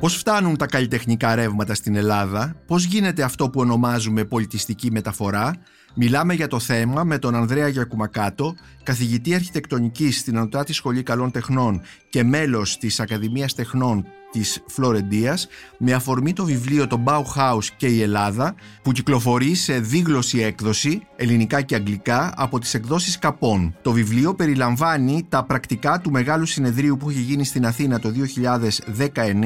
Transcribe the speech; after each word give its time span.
Πώς 0.00 0.16
φτάνουν 0.16 0.56
τα 0.56 0.66
καλλιτεχνικά 0.66 1.34
ρεύματα 1.34 1.74
στην 1.74 1.94
Ελλάδα, 1.94 2.56
πώς 2.66 2.84
γίνεται 2.84 3.22
αυτό 3.22 3.50
που 3.50 3.60
ονομάζουμε 3.60 4.24
πολιτιστική 4.24 4.90
μεταφορά, 4.90 5.56
μιλάμε 5.94 6.34
για 6.34 6.46
το 6.46 6.58
θέμα 6.58 7.04
με 7.04 7.18
τον 7.18 7.34
Ανδρέα 7.34 7.68
Γιακουμακάτο, 7.68 8.54
καθηγητή 8.82 9.34
αρχιτεκτονικής 9.34 10.18
στην 10.18 10.36
Ανωτάτη 10.36 10.72
Σχολή 10.72 11.02
Καλών 11.02 11.30
Τεχνών 11.30 11.80
και 12.08 12.24
μέλος 12.24 12.78
της 12.78 13.00
Ακαδημίας 13.00 13.54
Τεχνών 13.54 14.06
της 14.30 14.62
Φλωρεντίας 14.66 15.48
με 15.78 15.92
αφορμή 15.92 16.32
το 16.32 16.44
βιβλίο 16.44 16.86
το 16.86 17.02
Bauhaus 17.06 17.64
και 17.76 17.86
η 17.86 18.02
Ελλάδα 18.02 18.54
που 18.82 18.92
κυκλοφορεί 18.92 19.54
σε 19.54 19.78
δίγλωση 19.78 20.40
έκδοση 20.40 21.06
ελληνικά 21.16 21.60
και 21.62 21.74
αγγλικά 21.74 22.32
από 22.36 22.58
τις 22.58 22.74
εκδόσεις 22.74 23.18
Καπών. 23.18 23.76
Το 23.82 23.92
βιβλίο 23.92 24.34
περιλαμβάνει 24.34 25.26
τα 25.28 25.44
πρακτικά 25.44 26.00
του 26.00 26.10
μεγάλου 26.10 26.46
συνεδρίου 26.46 26.96
που 26.96 27.10
είχε 27.10 27.20
γίνει 27.20 27.44
στην 27.44 27.66
Αθήνα 27.66 27.98
το 27.98 28.12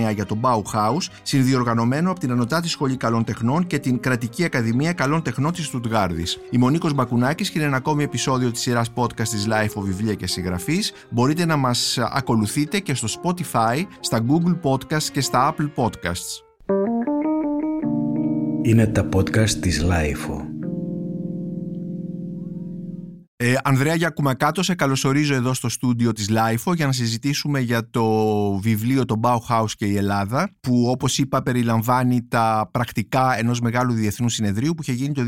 2019 0.08 0.12
για 0.14 0.26
το 0.26 0.38
Bauhaus 0.42 1.06
συνδιοργανωμένο 1.22 2.10
από 2.10 2.20
την 2.20 2.30
Ανωτάτη 2.30 2.68
Σχολή 2.68 2.96
Καλών 2.96 3.24
Τεχνών 3.24 3.66
και 3.66 3.78
την 3.78 4.00
Κρατική 4.00 4.44
Ακαδημία 4.44 4.92
Καλών 4.92 5.22
Τεχνών 5.22 5.52
της 5.52 5.64
Στουτγάρδης. 5.66 6.38
Η 6.50 6.58
Μονίκος 6.58 6.94
Μπακουνάκης 6.94 7.50
και 7.50 7.62
ένα 7.62 7.76
ακόμη 7.76 8.02
επεισόδιο 8.02 8.50
της 8.50 8.60
σειράς 8.60 8.92
podcast 8.94 9.28
της 9.28 9.46
Life 9.48 9.80
of 9.80 9.82
Βιβλία 9.82 10.14
και 10.14 10.26
Συγγραφής 10.26 10.92
μπορείτε 11.10 11.44
να 11.44 11.56
μας 11.56 11.98
ακολουθείτε 11.98 12.78
και 12.78 12.94
στο 12.94 13.08
Spotify, 13.22 13.82
στα 14.00 14.20
Google 14.28 14.68
Podcasts 14.74 15.08
και 15.12 15.20
στα 15.20 15.54
Apple 15.54 15.70
Podcasts. 15.84 16.42
Είναι 18.62 18.86
τα 18.86 19.08
podcast 19.14 19.50
της 19.50 19.84
Life. 19.84 20.53
Ε, 23.36 23.54
Ανδρέα 23.64 23.94
Γιακουμακάτο, 23.94 24.62
σε 24.62 24.74
καλωσορίζω 24.74 25.34
εδώ 25.34 25.54
στο 25.54 25.68
στούντιο 25.68 26.12
της 26.12 26.30
LIFO 26.30 26.74
για 26.74 26.86
να 26.86 26.92
συζητήσουμε 26.92 27.60
για 27.60 27.90
το 27.90 28.04
βιβλίο 28.58 29.04
«Το 29.04 29.20
Bauhaus 29.22 29.70
και 29.76 29.86
η 29.86 29.96
Ελλάδα» 29.96 30.50
που 30.60 30.88
όπως 30.88 31.18
είπα 31.18 31.42
περιλαμβάνει 31.42 32.26
τα 32.28 32.68
πρακτικά 32.72 33.38
ενός 33.38 33.60
μεγάλου 33.60 33.92
διεθνού 33.92 34.28
συνεδρίου 34.28 34.74
που 34.74 34.82
είχε 34.82 34.92
γίνει 34.92 35.14
το 35.14 35.22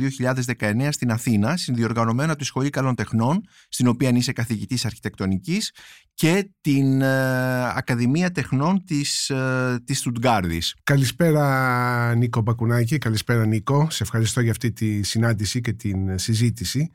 2019 0.58 0.88
στην 0.90 1.10
Αθήνα 1.10 1.56
συνδιοργανωμένο 1.56 2.30
από 2.30 2.40
τη 2.40 2.44
Σχολή 2.44 2.70
Καλών 2.70 2.94
Τεχνών 2.94 3.40
στην 3.68 3.86
οποία 3.86 4.10
είσαι 4.10 4.32
καθηγητής 4.32 4.84
αρχιτεκτονικής 4.84 5.72
και 6.14 6.50
την 6.60 7.00
ε, 7.00 7.72
Ακαδημία 7.76 8.30
Τεχνών 8.30 8.84
της, 8.84 9.30
ε, 9.30 9.80
της 9.84 9.98
Στουτγκάρδης. 9.98 10.76
Καλησπέρα 10.82 12.14
Νίκο 12.14 12.40
Μπακουνάκη, 12.40 12.98
καλησπέρα 12.98 13.46
Νίκο. 13.46 13.86
Σε 13.90 14.02
ευχαριστώ 14.02 14.40
για 14.40 14.50
αυτή 14.50 14.72
τη 14.72 15.02
συνάντηση 15.02 15.60
και 15.60 15.72
την 15.72 16.18
συζήτηση. 16.18 16.90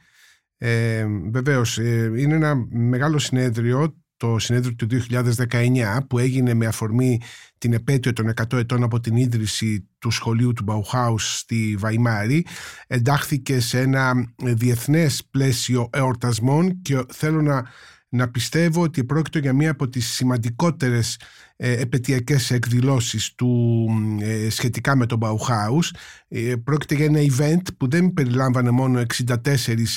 Ε, 0.63 1.05
βεβαίως, 1.31 1.77
ε, 1.77 2.11
είναι 2.15 2.35
ένα 2.35 2.55
μεγάλο 2.69 3.19
συνέδριο, 3.19 3.95
το 4.17 4.39
συνέδριο 4.39 4.75
του 4.75 4.87
2019 4.87 6.05
που 6.09 6.19
έγινε 6.19 6.53
με 6.53 6.65
αφορμή 6.65 7.21
την 7.57 7.73
επέτειο 7.73 8.13
των 8.13 8.33
100 8.51 8.57
ετών 8.57 8.83
από 8.83 8.99
την 8.99 9.15
ίδρυση 9.15 9.89
του 9.99 10.11
σχολείου 10.11 10.53
του 10.53 10.65
Bauhaus 10.67 11.19
στη 11.19 11.75
Βαϊμάρη 11.79 12.45
εντάχθηκε 12.87 13.59
σε 13.59 13.79
ένα 13.79 14.33
διεθνές 14.37 15.25
πλαίσιο 15.31 15.89
εορτασμών 15.93 16.81
και 16.81 17.03
θέλω 17.09 17.41
να, 17.41 17.69
να 18.09 18.29
πιστεύω 18.29 18.81
ότι 18.81 19.03
πρόκειται 19.03 19.39
για 19.39 19.53
μία 19.53 19.71
από 19.71 19.89
τις 19.89 20.07
σημαντικότερες 20.07 21.15
ε, 21.15 21.50
επαιτειακές 21.63 22.51
εκδηλώσεις 22.51 23.35
του 23.35 23.87
ε, 24.21 24.49
σχετικά 24.49 24.95
με 24.95 25.05
τον 25.05 25.19
Bauhaus. 25.21 25.95
Ε, 26.27 26.53
πρόκειται 26.63 26.95
για 26.95 27.05
ένα 27.05 27.19
event 27.19 27.61
που 27.77 27.89
δεν 27.89 28.13
περιλάμβανε 28.13 28.69
μόνο 28.71 29.01
64 29.25 29.35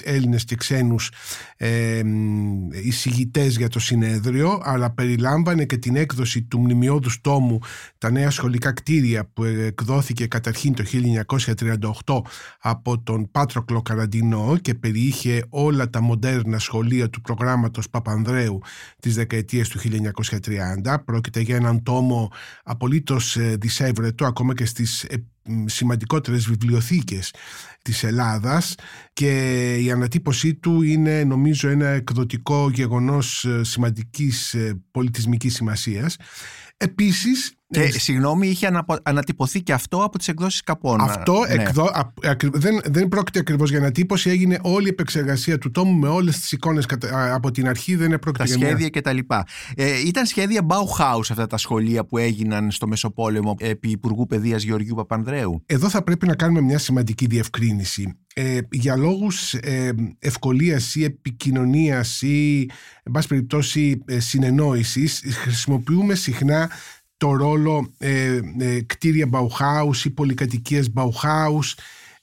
Έλληνες 0.05 0.45
και 0.45 0.55
ξένους 0.55 1.11
ε, 1.57 2.03
εισηγητές 2.83 3.57
για 3.57 3.69
το 3.69 3.79
συνέδριο 3.79 4.61
αλλά 4.65 4.91
περιλάμβανε 4.91 5.65
και 5.65 5.77
την 5.77 5.97
έκδοση 5.97 6.43
του 6.43 6.61
μνημειώδους 6.61 7.21
τόμου 7.21 7.59
τα 7.99 8.11
νέα 8.11 8.31
σχολικά 8.31 8.73
κτίρια 8.73 9.31
που 9.33 9.45
εκδόθηκε 9.45 10.27
καταρχήν 10.27 10.75
το 10.75 10.85
1938 12.05 12.21
από 12.61 12.99
τον 12.99 13.31
Πάτροκλο 13.31 13.83
Καραντινό 13.83 14.59
και 14.61 14.75
περιείχε 14.75 15.45
όλα 15.49 15.91
τα 15.91 16.01
μοντέρνα 16.01 16.59
σχολεία 16.59 17.11
του 17.11 17.21
προγράμματος 17.21 17.91
Παπανδρέου 17.91 18.61
της 19.01 19.15
δεκαετίας 19.15 19.69
του 19.69 19.81
1930. 20.85 20.97
Πρόκειται 21.05 21.41
για 21.41 21.54
έναν 21.55 21.83
τόμο 21.83 22.33
απολύτως 22.65 23.37
ε, 23.37 23.57
δισεύρετο 23.61 24.27
ακόμα 24.27 24.55
και 24.55 24.65
στις 24.65 25.05
ε, 25.05 25.25
σημαντικότερες 25.65 26.47
βιβλιοθήκες 26.47 27.35
της 27.83 28.05
Ελλάδας 28.05 28.75
και 29.13 29.75
η 29.75 29.91
ανατύπωσή 29.91 30.55
του 30.55 30.83
είναι 30.83 31.25
νομίζω 31.25 31.69
ένα 31.69 31.89
εκδοτικό 31.89 32.71
γεγονός 32.71 33.45
ε, 33.45 33.65
σημαντικής 33.65 34.57
πολιτισμικής 34.91 35.55
σημασίας. 35.55 36.17
Επίσης 36.77 37.49
και 37.49 37.64
ε, 37.81 37.91
συγγνώμη, 37.91 38.49
είχε 38.49 38.85
ανατυπωθεί 39.03 39.63
και 39.63 39.73
αυτό 39.73 40.03
από 40.05 40.19
τις 40.19 40.29
εκδόσεις 40.29 40.63
Καπών. 40.63 41.01
Αυτό 41.01 41.45
ναι. 41.49 41.63
εκδο... 41.63 41.91
δεν, 42.53 42.81
δεν 42.85 43.09
πρόκειται 43.09 43.39
ακριβώς 43.39 43.71
για 43.71 43.79
ανατύπωση. 43.79 44.31
Έγινε 44.31 44.59
όλη 44.63 44.87
η 44.87 44.89
επεξεργασία 44.89 45.59
του 45.59 45.71
τόμου 45.71 45.99
με 45.99 46.09
όλες 46.09 46.41
τις 46.41 46.53
εικόνες 46.53 46.87
από 47.33 47.51
την 47.51 47.69
αρχή. 47.69 47.97
Δεν 47.97 48.19
πρόκειται 48.19 48.45
τα 48.45 48.47
σχέδια 48.47 48.91
κτλ. 48.91 49.19
Ε, 49.75 50.01
ήταν 50.07 50.27
σχέδια 50.27 50.67
Bauhaus 50.67 51.21
αυτά 51.31 51.47
τα 51.47 51.57
σχολεία 51.57 52.05
που 52.05 52.19
έγιναν 52.19 52.71
στο 52.71 52.87
Μεσοπόλεμο 52.87 53.55
επί 53.59 53.91
Υπουργού 53.91 54.27
Παιδείας 54.27 54.63
Γεωργίου 54.63 54.95
Παπανδρέου. 54.95 55.63
Εδώ 55.67 55.89
θα 55.89 56.03
πρέπει 56.03 56.27
να 56.27 56.35
κάνουμε 56.35 56.61
μια 56.61 56.79
σημαντική 56.79 57.27
διευκρίνηση. 57.27 58.19
Ε, 58.37 58.59
για 58.71 58.97
λόγους 58.97 59.55
ε, 59.55 59.95
ευκολίας 60.19 60.95
ή 60.95 61.05
επικοινωνίας 61.05 62.23
ή 62.23 62.71
εν 63.03 63.13
πάση 63.13 63.29
περιπτώσει 63.29 64.03
ε, 64.07 64.21
συνεννόησης 64.21 65.23
χρησιμοποιούμε 65.43 66.15
συχνά 66.15 66.71
το 67.25 67.37
ρόλο 67.37 67.93
ε, 67.99 68.41
ε, 68.59 68.81
κτίρια 68.81 69.29
Bauhaus 69.33 70.05
ή 70.05 70.11
πολυκατοικίες 70.11 70.93
Bauhaus 70.95 71.75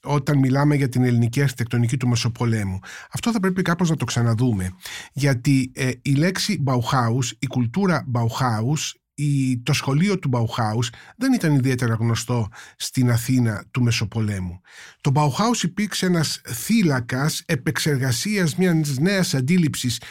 όταν 0.03 0.38
μιλάμε 0.38 0.75
για 0.75 0.89
την 0.89 1.03
ελληνική 1.03 1.41
αρχιτεκτονική 1.41 1.97
του 1.97 2.07
Μεσοπολέμου. 2.07 2.79
Αυτό 3.11 3.31
θα 3.31 3.40
πρέπει 3.40 3.61
κάπως 3.61 3.90
να 3.90 3.95
το 3.95 4.06
ξαναδούμε. 4.06 4.72
Γιατί 5.13 5.72
ε, 5.75 5.91
η 6.01 6.13
λέξη 6.13 6.63
Bauhaus, 6.66 7.25
η 7.40 7.47
κουλτούρα 7.47 8.07
Bauhaus, 8.13 8.91
η, 9.13 9.59
το 9.59 9.73
σχολείο 9.73 10.19
του 10.19 10.29
Bauhaus 10.34 10.88
δεν 11.17 11.34
ήταν 11.34 11.56
ιδιαίτερα 11.56 11.94
γνωστό 11.94 12.47
στην 12.75 13.11
Αθήνα 13.11 13.63
του 13.72 13.84
Μεσοπολέμου. 13.84 14.61
Το 15.01 15.11
Bauhaus 15.16 15.63
υπήρξε 15.63 16.06
ένας 16.06 16.41
θύλακας 16.47 17.44
επεξεργασίας 17.45 18.56
μιας 18.56 18.97
νέας 19.00 19.34
αντίληψης 19.34 20.01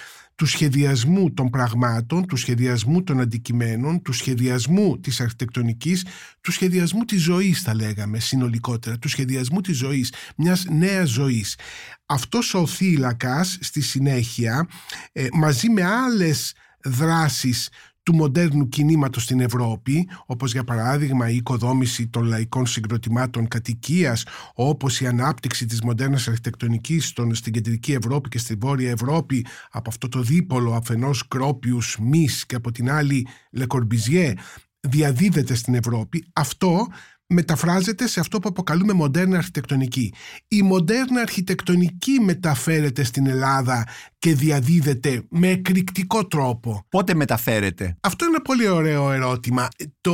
του 0.40 0.46
σχεδιασμού 0.46 1.32
των 1.32 1.50
πραγμάτων, 1.50 2.26
του 2.26 2.36
σχεδιασμού 2.36 3.02
των 3.02 3.20
αντικειμένων, 3.20 4.02
του 4.02 4.12
σχεδιασμού 4.12 5.00
της 5.00 5.20
αρχιτεκτονικής, 5.20 6.04
του 6.40 6.52
σχεδιασμού 6.52 7.04
της 7.04 7.22
ζωής 7.22 7.60
θα 7.60 7.74
λέγαμε 7.74 8.18
συνολικότερα, 8.18 8.98
του 8.98 9.08
σχεδιασμού 9.08 9.60
της 9.60 9.76
ζωής, 9.76 10.12
μιας 10.36 10.64
νέας 10.70 11.08
ζωής. 11.08 11.58
Αυτός 12.06 12.54
ο 12.54 12.66
θύλακας 12.66 13.58
στη 13.60 13.80
συνέχεια 13.80 14.68
ε, 15.12 15.26
μαζί 15.32 15.68
με 15.68 15.84
άλλες 15.84 16.54
δράσεις 16.84 17.68
του 18.10 18.16
μοντέρνου 18.16 18.68
κινήματος 18.68 19.22
στην 19.22 19.40
Ευρώπη, 19.40 20.08
όπως 20.26 20.52
για 20.52 20.64
παράδειγμα 20.64 21.30
η 21.30 21.36
οικοδόμηση 21.36 22.08
των 22.08 22.24
λαϊκών 22.24 22.66
συγκροτημάτων 22.66 23.48
κατοικίας, 23.48 24.24
όπως 24.54 25.00
η 25.00 25.06
ανάπτυξη 25.06 25.66
της 25.66 25.82
μοντέρνας 25.82 26.28
αρχιτεκτονικής 26.28 27.14
στην 27.32 27.52
κεντρική 27.52 27.92
Ευρώπη 27.92 28.28
και 28.28 28.38
στη 28.38 28.54
βόρεια 28.54 28.90
Ευρώπη 28.90 29.46
από 29.70 29.90
αυτό 29.90 30.08
το 30.08 30.20
δίπολο 30.22 30.72
αφενός 30.74 31.28
Κρόπιους, 31.28 31.98
Μις 32.00 32.46
και 32.46 32.54
από 32.54 32.72
την 32.72 32.90
άλλη 32.90 33.26
Λεκορμπιζιέ, 33.50 34.34
διαδίδεται 34.80 35.54
στην 35.54 35.74
Ευρώπη, 35.74 36.24
αυτό 36.32 36.86
μεταφράζεται 37.30 38.06
σε 38.06 38.20
αυτό 38.20 38.38
που 38.38 38.48
αποκαλούμε 38.48 38.92
μοντέρνα 38.92 39.36
αρχιτεκτονική. 39.36 40.14
Η 40.48 40.62
μοντέρνα 40.62 41.20
αρχιτεκτονική 41.20 42.20
μεταφέρεται 42.20 43.04
στην 43.04 43.26
Ελλάδα 43.26 43.86
και 44.18 44.34
διαδίδεται 44.34 45.22
με 45.28 45.48
εκρηκτικό 45.48 46.26
τρόπο. 46.26 46.86
Πότε 46.88 47.14
μεταφέρεται; 47.14 47.96
Αυτό 48.00 48.24
είναι 48.24 48.34
ένα 48.34 48.44
πολύ 48.44 48.68
ωραίο 48.68 49.12
ερώτημα. 49.12 49.68
Το 50.00 50.12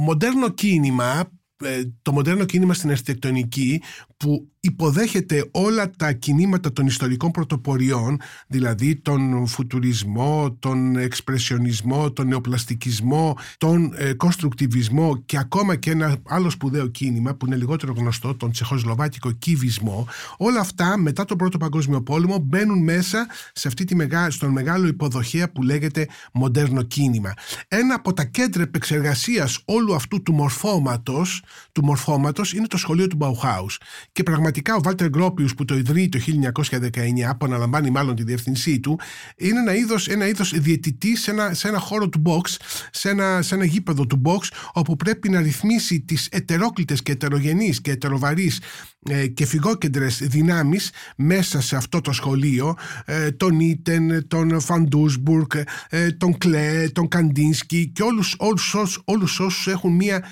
μοντέρνο 0.00 0.48
κίνημα 0.48 1.30
ε, 1.64 1.82
το 2.02 2.12
μοντέρνο 2.12 2.44
κίνημα 2.44 2.74
στην 2.74 2.90
αρχιτεκτονική 2.90 3.82
που 4.16 4.51
υποδέχεται 4.64 5.48
όλα 5.50 5.90
τα 5.90 6.12
κινήματα 6.12 6.72
των 6.72 6.86
ιστορικών 6.86 7.30
πρωτοποριών, 7.30 8.20
δηλαδή 8.46 8.96
τον 8.96 9.46
φουτουρισμό, 9.46 10.56
τον 10.58 10.96
εξπρεσιονισμό, 10.96 12.12
τον 12.12 12.26
νεοπλαστικισμό, 12.26 13.36
τον 13.58 13.92
ε, 13.96 14.12
κονστρουκτιβισμό 14.12 15.22
και 15.26 15.38
ακόμα 15.38 15.76
και 15.76 15.90
ένα 15.90 16.16
άλλο 16.28 16.50
σπουδαίο 16.50 16.86
κίνημα 16.86 17.34
που 17.34 17.46
είναι 17.46 17.56
λιγότερο 17.56 17.92
γνωστό, 17.96 18.34
τον 18.34 18.50
τσεχοσλοβάκικο 18.50 19.30
κυβισμό, 19.30 20.08
όλα 20.36 20.60
αυτά 20.60 20.98
μετά 20.98 21.24
τον 21.24 21.36
Πρώτο 21.36 21.58
Παγκόσμιο 21.58 22.02
Πόλεμο 22.02 22.38
μπαίνουν 22.38 22.82
μέσα 22.82 23.26
σε 23.52 23.68
αυτή 23.68 23.84
τη 23.84 23.94
μεγά, 23.94 24.30
στον 24.30 24.50
μεγάλο 24.50 24.86
υποδοχέα 24.86 25.52
που 25.52 25.62
λέγεται 25.62 26.08
μοντέρνο 26.32 26.82
κίνημα. 26.82 27.34
Ένα 27.68 27.94
από 27.94 28.12
τα 28.12 28.24
κέντρα 28.24 28.62
επεξεργασίας 28.62 29.58
όλου 29.64 29.94
αυτού 29.94 30.22
του 30.22 30.32
μορφώματος, 30.32 31.42
του 31.72 31.84
μορφώματος 31.84 32.52
είναι 32.52 32.66
το 32.66 32.76
σχολείο 32.76 33.06
του 33.06 33.18
Bauhaus 33.20 33.76
και 34.12 34.22
πραγματικά 34.22 34.50
πραγματικά 34.52 34.74
ο 34.74 34.80
Βάλτερ 34.82 35.08
Γκρόπιους 35.08 35.54
που 35.54 35.64
το 35.64 35.76
ιδρύει 35.76 36.08
το 36.08 36.18
1919, 36.18 37.36
που 37.38 37.46
αναλαμβάνει 37.46 37.90
μάλλον 37.90 38.14
τη 38.14 38.22
διευθυνσή 38.22 38.80
του, 38.80 39.00
είναι 39.36 39.58
ένα 39.58 39.74
είδος 39.74 40.08
ένα 40.08 40.28
είδος 40.28 40.52
διαιτητή 40.58 41.16
σε 41.16 41.30
ένα, 41.30 41.54
σε 41.54 41.68
ένα 41.68 41.78
χώρο 41.78 42.08
του 42.08 42.22
box, 42.24 42.56
σε 42.90 43.10
ένα, 43.10 43.42
σε 43.42 43.54
ένα 43.54 43.64
γήπεδο 43.64 44.06
του 44.06 44.22
box, 44.24 44.48
όπου 44.72 44.96
πρέπει 44.96 45.28
να 45.28 45.40
ρυθμίσει 45.40 46.00
τις 46.00 46.28
ετερόκλητες 46.30 47.02
και 47.02 47.12
ετερογενείς 47.12 47.80
και 47.80 47.90
ετεροβαρείς 47.90 48.60
ε, 49.08 49.26
και 49.26 49.46
φυγόκεντρες 49.46 50.18
δυνάμεις 50.22 50.90
μέσα 51.16 51.60
σε 51.60 51.76
αυτό 51.76 52.00
το 52.00 52.12
σχολείο, 52.12 52.76
ε, 53.04 53.30
τον 53.30 53.60
Ίτεν, 53.60 54.28
τον 54.28 54.60
Φαντούσμπουργκ, 54.60 55.50
ε, 55.88 56.10
τον 56.10 56.38
Κλέ, 56.38 56.88
τον 56.92 57.08
Καντίνσκι 57.08 57.90
και 57.94 58.02
όλους, 58.02 58.34
όλους, 58.38 58.74
όλους, 58.74 59.00
όλους 59.04 59.40
όσους 59.40 59.66
έχουν 59.66 59.92
μία 59.92 60.24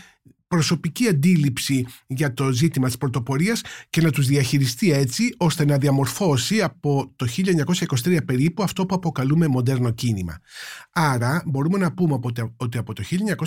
προσωπική 0.50 1.08
αντίληψη 1.08 1.86
για 2.06 2.34
το 2.34 2.52
ζήτημα 2.52 2.86
της 2.86 2.96
πρωτοπορίας 2.96 3.62
και 3.90 4.00
να 4.00 4.10
τους 4.10 4.26
διαχειριστεί 4.26 4.92
έτσι 4.92 5.34
ώστε 5.36 5.64
να 5.64 5.78
διαμορφώσει 5.78 6.62
από 6.62 7.12
το 7.16 7.26
1923 8.04 8.18
περίπου 8.26 8.62
αυτό 8.62 8.86
που 8.86 8.94
αποκαλούμε 8.94 9.46
μοντέρνο 9.46 9.90
κίνημα. 9.90 10.40
Άρα 10.92 11.42
μπορούμε 11.46 11.78
να 11.78 11.92
πούμε 11.92 12.18
ότι 12.56 12.78
από 12.78 12.92
το 12.92 13.02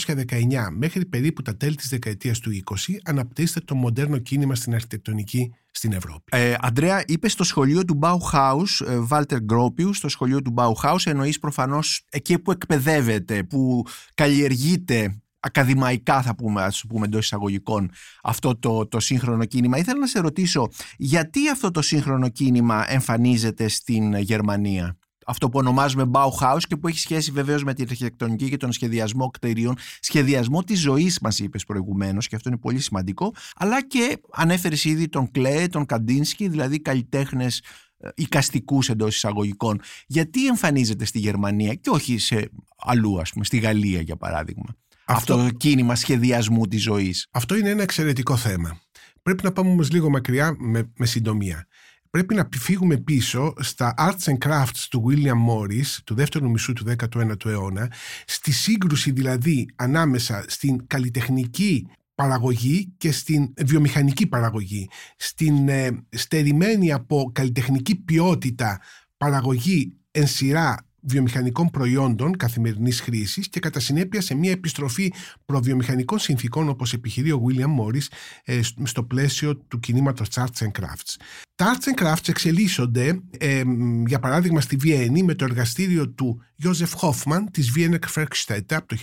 1919 0.05 0.25
μέχρι 0.71 1.05
περίπου 1.05 1.41
τα 1.41 1.57
τέλη 1.57 1.75
της 1.75 1.89
δεκαετίας 1.89 2.39
του 2.39 2.51
20 2.87 2.93
αναπτύσσεται 3.03 3.65
το 3.65 3.75
μοντέρνο 3.75 4.17
κίνημα 4.17 4.55
στην 4.55 4.73
αρχιτεκτονική 4.73 5.53
στην 5.71 5.91
Ευρώπη. 5.93 6.23
Ε, 6.37 6.55
Αντρέα, 6.59 7.03
είπες 7.07 7.31
στο 7.31 7.43
σχολείο 7.43 7.85
του 7.85 7.99
Bauhaus, 8.01 8.87
ε, 8.87 8.99
Walter 9.09 9.37
Gropius, 9.53 9.93
στο 9.93 10.09
σχολείο 10.09 10.41
του 10.41 10.53
Bauhaus, 10.57 11.05
εννοείς 11.05 11.39
προφανώς 11.39 12.05
εκεί 12.09 12.39
που 12.39 12.51
εκπαιδεύεται, 12.51 13.43
που 13.43 13.85
καλλιεργείται 14.13 15.17
ακαδημαϊκά 15.43 16.21
θα 16.21 16.35
πούμε, 16.35 16.61
ας 16.61 16.83
πούμε 16.89 17.05
εντός 17.05 17.25
εισαγωγικών 17.25 17.91
αυτό 18.23 18.57
το, 18.57 18.87
το 18.87 18.99
σύγχρονο 18.99 19.45
κίνημα. 19.45 19.77
Ήθελα 19.77 19.99
να 19.99 20.07
σε 20.07 20.19
ρωτήσω 20.19 20.69
γιατί 20.97 21.49
αυτό 21.49 21.71
το 21.71 21.81
σύγχρονο 21.81 22.29
κίνημα 22.29 22.91
εμφανίζεται 22.91 23.67
στην 23.67 24.13
Γερμανία; 24.17 24.97
Αυτό 25.25 25.49
που 25.49 25.59
ονομάζουμε 25.59 26.09
Bauhaus 26.13 26.61
και 26.67 26.77
που 26.77 26.87
έχει 26.87 26.99
σχέση 26.99 27.31
βεβαίως 27.31 27.63
με 27.63 27.73
την 27.73 27.87
αρχιτεκτονική 27.89 28.49
και 28.49 28.57
τον 28.57 28.71
σχεδιασμό 28.71 29.29
κτηρίων, 29.29 29.75
σχεδιασμό 29.99 30.63
της 30.63 30.79
ζωής, 30.79 31.19
μας 31.19 31.39
είπες 31.39 31.63
προηγουμένως, 31.65 32.27
και 32.27 32.35
αυτό 32.35 32.49
είναι 32.49 32.57
πολύ 32.57 32.79
σημαντικό, 32.79 33.33
αλλά 33.55 33.87
και 33.87 34.17
ανέφερες 34.31 34.83
ήδη 34.83 35.07
τον 35.09 35.31
Κλέ, 35.31 35.67
τον 35.67 35.85
Καντίνσκι, 35.85 36.47
δηλαδή 36.47 36.79
καλλιτέχνες 36.79 37.61
ε, 37.97 38.09
οικαστικούς 38.15 38.89
εντός 38.89 39.15
εισαγωγικών. 39.15 39.81
Γιατί 40.07 40.47
εμφανίζεται 40.47 41.05
στη 41.05 41.19
Γερμανία 41.19 41.73
και 41.73 41.89
όχι 41.89 42.17
σε 42.17 42.49
αλλού, 42.77 43.19
ας 43.19 43.31
πούμε, 43.31 43.45
στη 43.45 43.57
Γαλλία 43.57 44.01
για 44.01 44.17
παράδειγμα; 44.17 44.75
Αυτό, 45.05 45.35
το 45.35 45.49
κίνημα 45.49 45.95
σχεδιασμού 45.95 46.67
της 46.67 46.81
ζωής. 46.81 47.27
Αυτό 47.31 47.55
είναι 47.55 47.69
ένα 47.69 47.81
εξαιρετικό 47.81 48.37
θέμα. 48.37 48.79
Πρέπει 49.21 49.43
να 49.43 49.51
πάμε 49.51 49.69
όμως 49.69 49.91
λίγο 49.91 50.09
μακριά 50.09 50.55
με, 50.59 50.91
με 50.97 51.05
συντομία. 51.05 51.67
Πρέπει 52.09 52.35
να 52.35 52.49
φύγουμε 52.57 52.97
πίσω 52.97 53.53
στα 53.59 53.93
arts 53.97 54.31
and 54.31 54.49
crafts 54.49 54.85
του 54.89 55.05
William 55.07 55.49
Morris 55.49 55.97
του 56.03 56.15
δεύτερου 56.15 56.49
μισού 56.49 56.73
του 56.73 56.85
19ου 56.97 57.45
αιώνα, 57.45 57.91
στη 58.25 58.51
σύγκρουση 58.51 59.11
δηλαδή 59.11 59.69
ανάμεσα 59.75 60.45
στην 60.47 60.87
καλλιτεχνική 60.87 61.87
παραγωγή 62.15 62.93
και 62.97 63.11
στην 63.11 63.53
βιομηχανική 63.57 64.27
παραγωγή, 64.27 64.89
στην 65.17 65.69
ε, 65.69 66.05
στερημένη 66.09 66.91
από 66.91 67.31
καλλιτεχνική 67.33 67.95
ποιότητα 67.95 68.81
παραγωγή 69.17 69.97
εν 70.11 70.27
σειρά 70.27 70.87
βιομηχανικών 71.03 71.69
προϊόντων 71.69 72.37
καθημερινής 72.37 73.01
χρήσης 73.01 73.49
και 73.49 73.59
κατά 73.59 73.79
συνέπεια 73.79 74.21
σε 74.21 74.35
μια 74.35 74.51
επιστροφή 74.51 75.13
προβιομηχανικών 75.45 76.19
συνθήκων 76.19 76.69
όπως 76.69 76.93
επιχειρεί 76.93 77.31
ο 77.31 77.41
William 77.47 77.81
Morris 77.81 78.07
ε, 78.43 78.59
στο 78.83 79.03
πλαίσιο 79.03 79.57
του 79.57 79.79
κινήματος 79.79 80.27
Arts 80.35 80.63
and 80.63 80.71
Crafts. 80.81 81.15
Τα 81.55 81.75
Arts 81.75 81.93
and 81.93 82.03
Crafts 82.03 82.29
εξελίσσονται 82.29 83.21
ε, 83.37 83.63
για 84.07 84.19
παράδειγμα 84.19 84.61
στη 84.61 84.75
Βιέννη 84.75 85.23
με 85.23 85.33
το 85.33 85.45
εργαστήριο 85.45 86.09
του 86.09 86.41
Joseph 86.63 86.99
Hoffman 86.99 87.43
της 87.51 87.73
Wiener 87.77 87.99
Werkstätte 88.15 88.73
από 88.73 88.87
το 88.87 88.95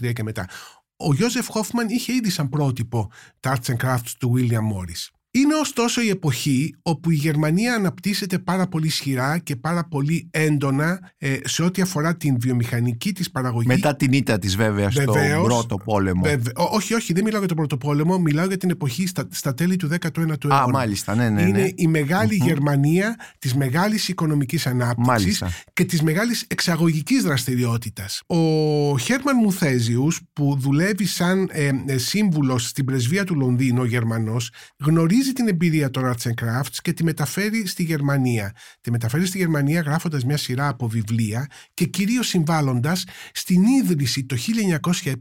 1903 0.00 0.12
και 0.12 0.22
μετά. 0.22 0.48
Ο 0.96 1.14
Joseph 1.18 1.60
Hoffman 1.60 1.88
είχε 1.88 2.12
ήδη 2.12 2.30
σαν 2.30 2.48
πρότυπο 2.48 3.10
τα 3.40 3.56
Arts 3.56 3.74
and 3.74 3.86
Crafts 3.86 4.10
του 4.18 4.32
William 4.36 4.76
Morris. 4.76 5.19
Είναι 5.32 5.54
ωστόσο 5.54 6.00
η 6.00 6.08
εποχή 6.08 6.74
όπου 6.82 7.10
η 7.10 7.14
Γερμανία 7.14 7.74
αναπτύσσεται 7.74 8.38
πάρα 8.38 8.66
πολύ 8.66 8.86
ισχυρά 8.86 9.38
και 9.38 9.56
πάρα 9.56 9.84
πολύ 9.84 10.28
έντονα 10.30 11.12
ε, 11.18 11.36
σε 11.44 11.62
ό,τι 11.62 11.82
αφορά 11.82 12.16
την 12.16 12.36
βιομηχανική 12.40 13.12
της 13.12 13.30
παραγωγή. 13.30 13.66
Μετά 13.66 13.96
την 13.96 14.12
ήττα 14.12 14.38
της 14.38 14.56
βέβαια 14.56 14.90
στον 14.90 15.14
πρώτο 15.42 15.76
πόλεμο. 15.76 16.22
όχι, 16.54 16.94
όχι, 16.94 17.12
δεν 17.12 17.24
μιλάω 17.24 17.38
για 17.38 17.48
τον 17.48 17.56
πρώτο 17.56 17.76
πόλεμο, 17.76 18.18
μιλάω 18.18 18.46
για 18.46 18.56
την 18.56 18.70
εποχή 18.70 19.06
στα, 19.06 19.28
στα 19.30 19.54
τέλη 19.54 19.76
του 19.76 19.88
19ου 20.00 20.44
αιώνα. 20.44 20.62
Α, 20.62 20.68
μάλιστα, 20.68 21.14
ναι, 21.14 21.28
ναι. 21.28 21.42
Είναι 21.42 21.60
ναι. 21.60 21.68
η 21.74 21.86
μεγαλη 21.86 22.34
Γερμανία 22.34 23.16
της 23.38 23.54
μεγάλης 23.54 24.08
οικονομικής 24.08 24.66
ανάπτυξης 24.66 25.42
και 25.72 25.84
της 25.84 26.02
μεγάλης 26.02 26.44
εξαγωγικής 26.48 27.22
δραστηριότητας. 27.22 28.22
Ο 28.26 28.98
Χέρμαν 28.98 29.36
Μουθέζιους 29.36 30.20
που 30.32 30.56
δουλεύει 30.60 31.04
σαν 31.04 31.48
ε, 31.52 31.70
ε, 31.86 31.98
σύμβουλος 31.98 32.68
στην 32.68 32.84
πρεσβεία 32.84 33.24
του 33.24 33.34
Λονδίνου, 33.34 33.80
ο 33.80 33.84
Γερμανός, 33.86 34.50
γνωρίζει 34.78 35.18
γνωρίζει 35.20 35.32
την 35.32 35.48
εμπειρία 35.48 35.90
των 35.90 36.04
Arts 36.04 36.30
and 36.30 36.44
Crafts 36.44 36.76
και 36.82 36.92
τη 36.92 37.04
μεταφέρει 37.04 37.66
στη 37.66 37.82
Γερμανία. 37.82 38.54
Τη 38.80 38.90
μεταφέρει 38.90 39.26
στη 39.26 39.38
Γερμανία 39.38 39.80
γράφοντας 39.80 40.24
μια 40.24 40.36
σειρά 40.36 40.68
από 40.68 40.88
βιβλία 40.88 41.46
και 41.74 41.84
κυρίως 41.86 42.26
συμβάλλοντας 42.28 43.04
στην 43.32 43.62
ίδρυση 43.62 44.24
το 44.24 44.36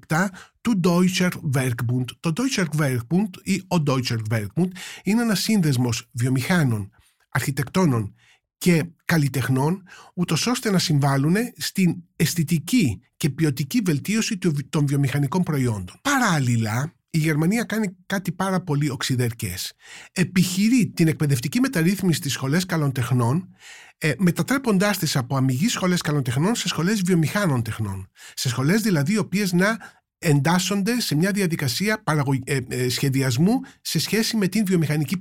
1907 0.07 0.25
του 0.61 0.79
Deutscher 0.83 1.31
Werkbund. 1.55 2.05
Το 2.19 2.33
Deutscher 2.35 2.65
Werkbund 2.79 3.29
ή 3.43 3.63
ο 3.67 3.83
Deutscher 3.87 4.17
Werkbund 4.31 4.69
είναι 5.03 5.21
ένας 5.21 5.39
σύνδεσμος 5.39 6.09
βιομηχάνων, 6.11 6.89
αρχιτεκτόνων 7.29 8.15
και 8.57 8.83
καλλιτεχνών, 9.05 9.83
ούτως 10.13 10.47
ώστε 10.47 10.71
να 10.71 10.79
συμβάλλουν 10.79 11.35
στην 11.57 11.95
αισθητική 12.15 13.01
και 13.17 13.29
ποιοτική 13.29 13.81
βελτίωση 13.85 14.37
των 14.69 14.87
βιομηχανικών 14.87 15.43
προϊόντων. 15.43 15.99
Παράλληλα, 16.01 16.93
η 17.09 17.17
Γερμανία 17.17 17.63
κάνει 17.63 17.95
κάτι 18.05 18.31
πάρα 18.31 18.61
πολύ 18.61 18.89
οξυδερκές. 18.89 19.73
Επιχειρεί 20.11 20.91
την 20.95 21.07
εκπαιδευτική 21.07 21.59
μεταρρύθμιση 21.59 22.17
στις 22.17 22.33
σχολές 22.33 22.65
καλοντεχνών 22.65 23.55
ε, 23.97 24.13
μετατρέποντάς 24.17 24.97
τις 24.97 25.15
από 25.15 25.37
αμυγείς 25.37 25.71
σχολές 25.71 26.01
καλοντεχνών 26.01 26.55
σε 26.55 26.67
σχολές 26.67 27.01
βιομηχάνων 27.01 27.63
τεχνών. 27.63 28.09
Σε 28.33 28.49
σχολές 28.49 28.81
δηλαδή 28.81 29.13
οι 29.13 29.17
οποίες 29.17 29.51
να 29.51 29.77
εντάσσονται 30.17 31.01
σε 31.01 31.15
μια 31.15 31.31
διαδικασία 31.31 32.03
ε, 32.43 32.57
ε, 32.69 32.89
σχεδιασμού 32.89 33.59
σε 33.81 33.99
σχέση 33.99 34.37
με 34.37 34.47
την 34.47 34.65
βιομηχανική 34.65 35.17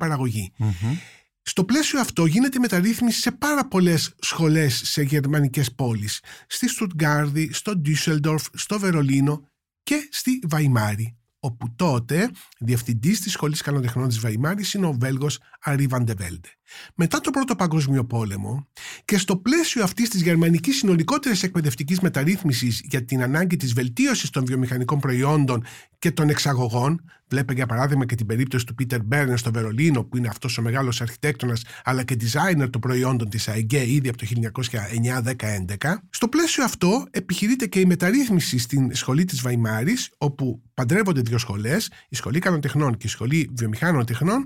Στο 1.42 1.64
πλαίσιο 1.64 2.00
αυτό 2.00 2.26
γίνεται 2.26 2.58
μεταρρύθμιση 2.58 3.20
σε 3.20 3.30
πάρα 3.30 3.68
πολλές 3.68 4.14
σχολές 4.18 4.80
σε 4.84 5.02
γερμανικές 5.02 5.74
πόλεις. 5.74 6.22
Στη 6.46 6.68
Στουτγκάρδη, 6.68 7.52
στο 7.52 7.76
Ντίσσελντορφ, 7.76 8.46
στο 8.54 8.78
Βερολίνο 8.78 9.48
και 9.82 10.08
στη 10.10 10.40
Βαϊμάρη 10.48 11.17
όπου 11.38 11.74
τότε 11.76 12.30
διευθυντής 12.58 13.20
της 13.20 13.32
Σχολής 13.32 13.62
Καλοτεχνών 13.62 14.08
της 14.08 14.18
Βαϊμάρης 14.18 14.74
είναι 14.74 14.86
ο 14.86 14.92
Βέλγος 14.92 15.40
Αρί 15.60 15.86
Βαντεβέλντε. 15.86 16.57
Μετά 16.94 17.20
τον 17.20 17.32
Πρώτο 17.32 17.54
Παγκόσμιο 17.56 18.04
Πόλεμο 18.04 18.68
και 19.04 19.18
στο 19.18 19.36
πλαίσιο 19.36 19.82
αυτής 19.82 20.08
της 20.08 20.22
γερμανικής 20.22 20.76
συνολικότερης 20.76 21.42
εκπαιδευτικής 21.42 22.00
μεταρρύθμισης 22.00 22.80
για 22.84 23.04
την 23.04 23.22
ανάγκη 23.22 23.56
της 23.56 23.72
βελτίωσης 23.72 24.30
των 24.30 24.44
βιομηχανικών 24.44 24.98
προϊόντων 24.98 25.64
και 25.98 26.10
των 26.10 26.28
εξαγωγών, 26.28 27.04
βλέπε 27.28 27.52
για 27.52 27.66
παράδειγμα 27.66 28.06
και 28.06 28.14
την 28.14 28.26
περίπτωση 28.26 28.66
του 28.66 28.74
Πίτερ 28.74 29.02
Μπέρνερ 29.02 29.38
στο 29.38 29.52
Βερολίνο, 29.52 30.04
που 30.04 30.16
είναι 30.16 30.28
αυτός 30.28 30.58
ο 30.58 30.62
μεγάλος 30.62 31.00
αρχιτέκτονας 31.00 31.62
αλλά 31.84 32.02
και 32.02 32.16
designer 32.20 32.70
των 32.70 32.80
προϊόντων 32.80 33.28
της 33.28 33.48
ΑΕΓΕ 33.48 33.90
ήδη 33.90 34.08
από 34.08 34.18
το 34.18 34.26
1909-10-11. 34.26 35.94
Στο 36.10 36.28
πλαίσιο 36.28 36.64
αυτό 36.64 37.06
επιχειρείται 37.10 37.66
και 37.66 37.80
η 37.80 37.84
μεταρρύθμιση 37.84 38.58
στην 38.58 38.94
σχολή 38.94 39.24
της 39.24 39.40
Βαϊμάρης, 39.40 40.10
όπου 40.18 40.62
παντρεύονται 40.74 41.20
δύο 41.20 41.38
σχολές, 41.38 41.90
η 42.08 42.16
Σχολή 42.16 42.38
Καλών 42.38 42.60
Τεχνών 42.60 42.96
και 42.96 43.06
η 43.06 43.10
Σχολή 43.10 43.50
Βιομηχάνων 43.54 44.06
Τεχνών, 44.06 44.44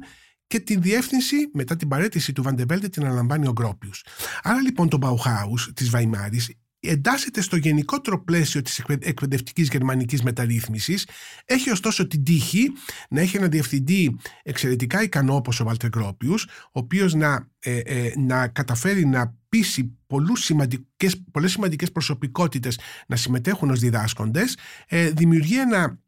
και 0.53 0.61
την 0.61 0.83
διεύθυνση 0.83 1.37
μετά 1.53 1.77
την 1.77 1.89
παρέτηση 1.89 2.33
του 2.33 2.43
Βαντεβέλτε 2.43 2.89
την 2.89 3.05
αναλαμβάνει 3.05 3.47
ο 3.47 3.53
Γκρόπιους. 3.53 4.05
Άρα 4.43 4.61
λοιπόν 4.61 4.89
το 4.89 4.99
Bauhaus 5.03 5.73
της 5.75 5.91
Βαϊμάρης 5.91 6.55
εντάσσεται 6.81 7.41
στο 7.41 7.57
γενικότερο 7.57 8.25
πλαίσιο 8.25 8.63
της 8.63 8.79
εκπαιδευτικής 9.01 9.69
γερμανικής 9.69 10.23
μεταρρύθμισης. 10.23 11.07
Έχει 11.45 11.71
ωστόσο 11.71 12.07
την 12.07 12.25
τύχη 12.25 12.73
να 13.09 13.21
έχει 13.21 13.37
ένα 13.37 13.49
διευθυντή 13.49 14.17
εξαιρετικά 14.43 15.03
ικανό 15.03 15.35
όπως 15.35 15.61
ο 15.61 15.65
Βάλτερ 15.65 15.89
Γκρόπιους, 15.89 16.45
ο 16.45 16.71
οποίος 16.73 17.15
να, 17.15 17.49
ε, 17.59 17.79
ε, 17.79 18.13
να 18.17 18.49
καταφέρει 18.49 19.07
να 19.07 19.37
πείσει 19.49 19.99
πολλούς 20.07 20.45
σημαντικές, 20.45 21.23
πολλές 21.31 21.53
σημαντικές 21.53 21.93
προσωπικότητες 21.93 22.79
να 23.07 23.17
συμμετέχουν 23.17 23.71
ως 23.71 23.81
διδάσκοντες, 23.81 24.57
ε, 24.89 25.11
δημιουργεί 25.11 25.59
ένα 25.59 26.01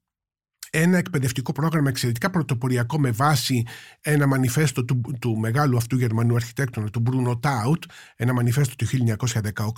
ένα 0.76 0.98
εκπαιδευτικό 0.98 1.52
πρόγραμμα 1.52 1.88
εξαιρετικά 1.88 2.30
πρωτοποριακό 2.30 2.98
με 2.98 3.10
βάση 3.10 3.66
ένα 4.00 4.26
μανιφέστο 4.26 4.84
του, 4.84 5.00
του 5.20 5.36
μεγάλου 5.36 5.76
αυτού 5.76 5.96
Γερμανού 5.96 6.34
αρχιτέκτονα, 6.34 6.90
του 6.90 7.02
Bruno 7.06 7.40
Taut, 7.40 7.78
ένα 8.16 8.32
μανιφέστο 8.32 8.74
του 8.76 8.86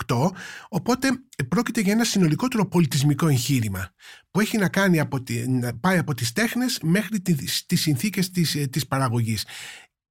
1918. 0.07 0.29
Οπότε 0.69 1.07
πρόκειται 1.47 1.81
για 1.81 1.93
ένα 1.93 2.03
συνολικότερο 2.03 2.67
πολιτισμικό 2.67 3.27
εγχείρημα 3.27 3.89
που 4.31 4.39
έχει 4.39 4.57
να 4.57 4.69
κάνει 4.69 4.99
από 4.99 5.21
τη, 5.21 5.43
πάει 5.79 5.97
από 5.97 6.13
τις 6.13 6.33
τέχνες 6.33 6.79
μέχρι 6.83 7.21
τις, 7.21 7.65
τις 7.65 7.81
συνθήκες 7.81 8.29
της, 8.29 8.67
της 8.69 8.87
παραγωγής. 8.87 9.45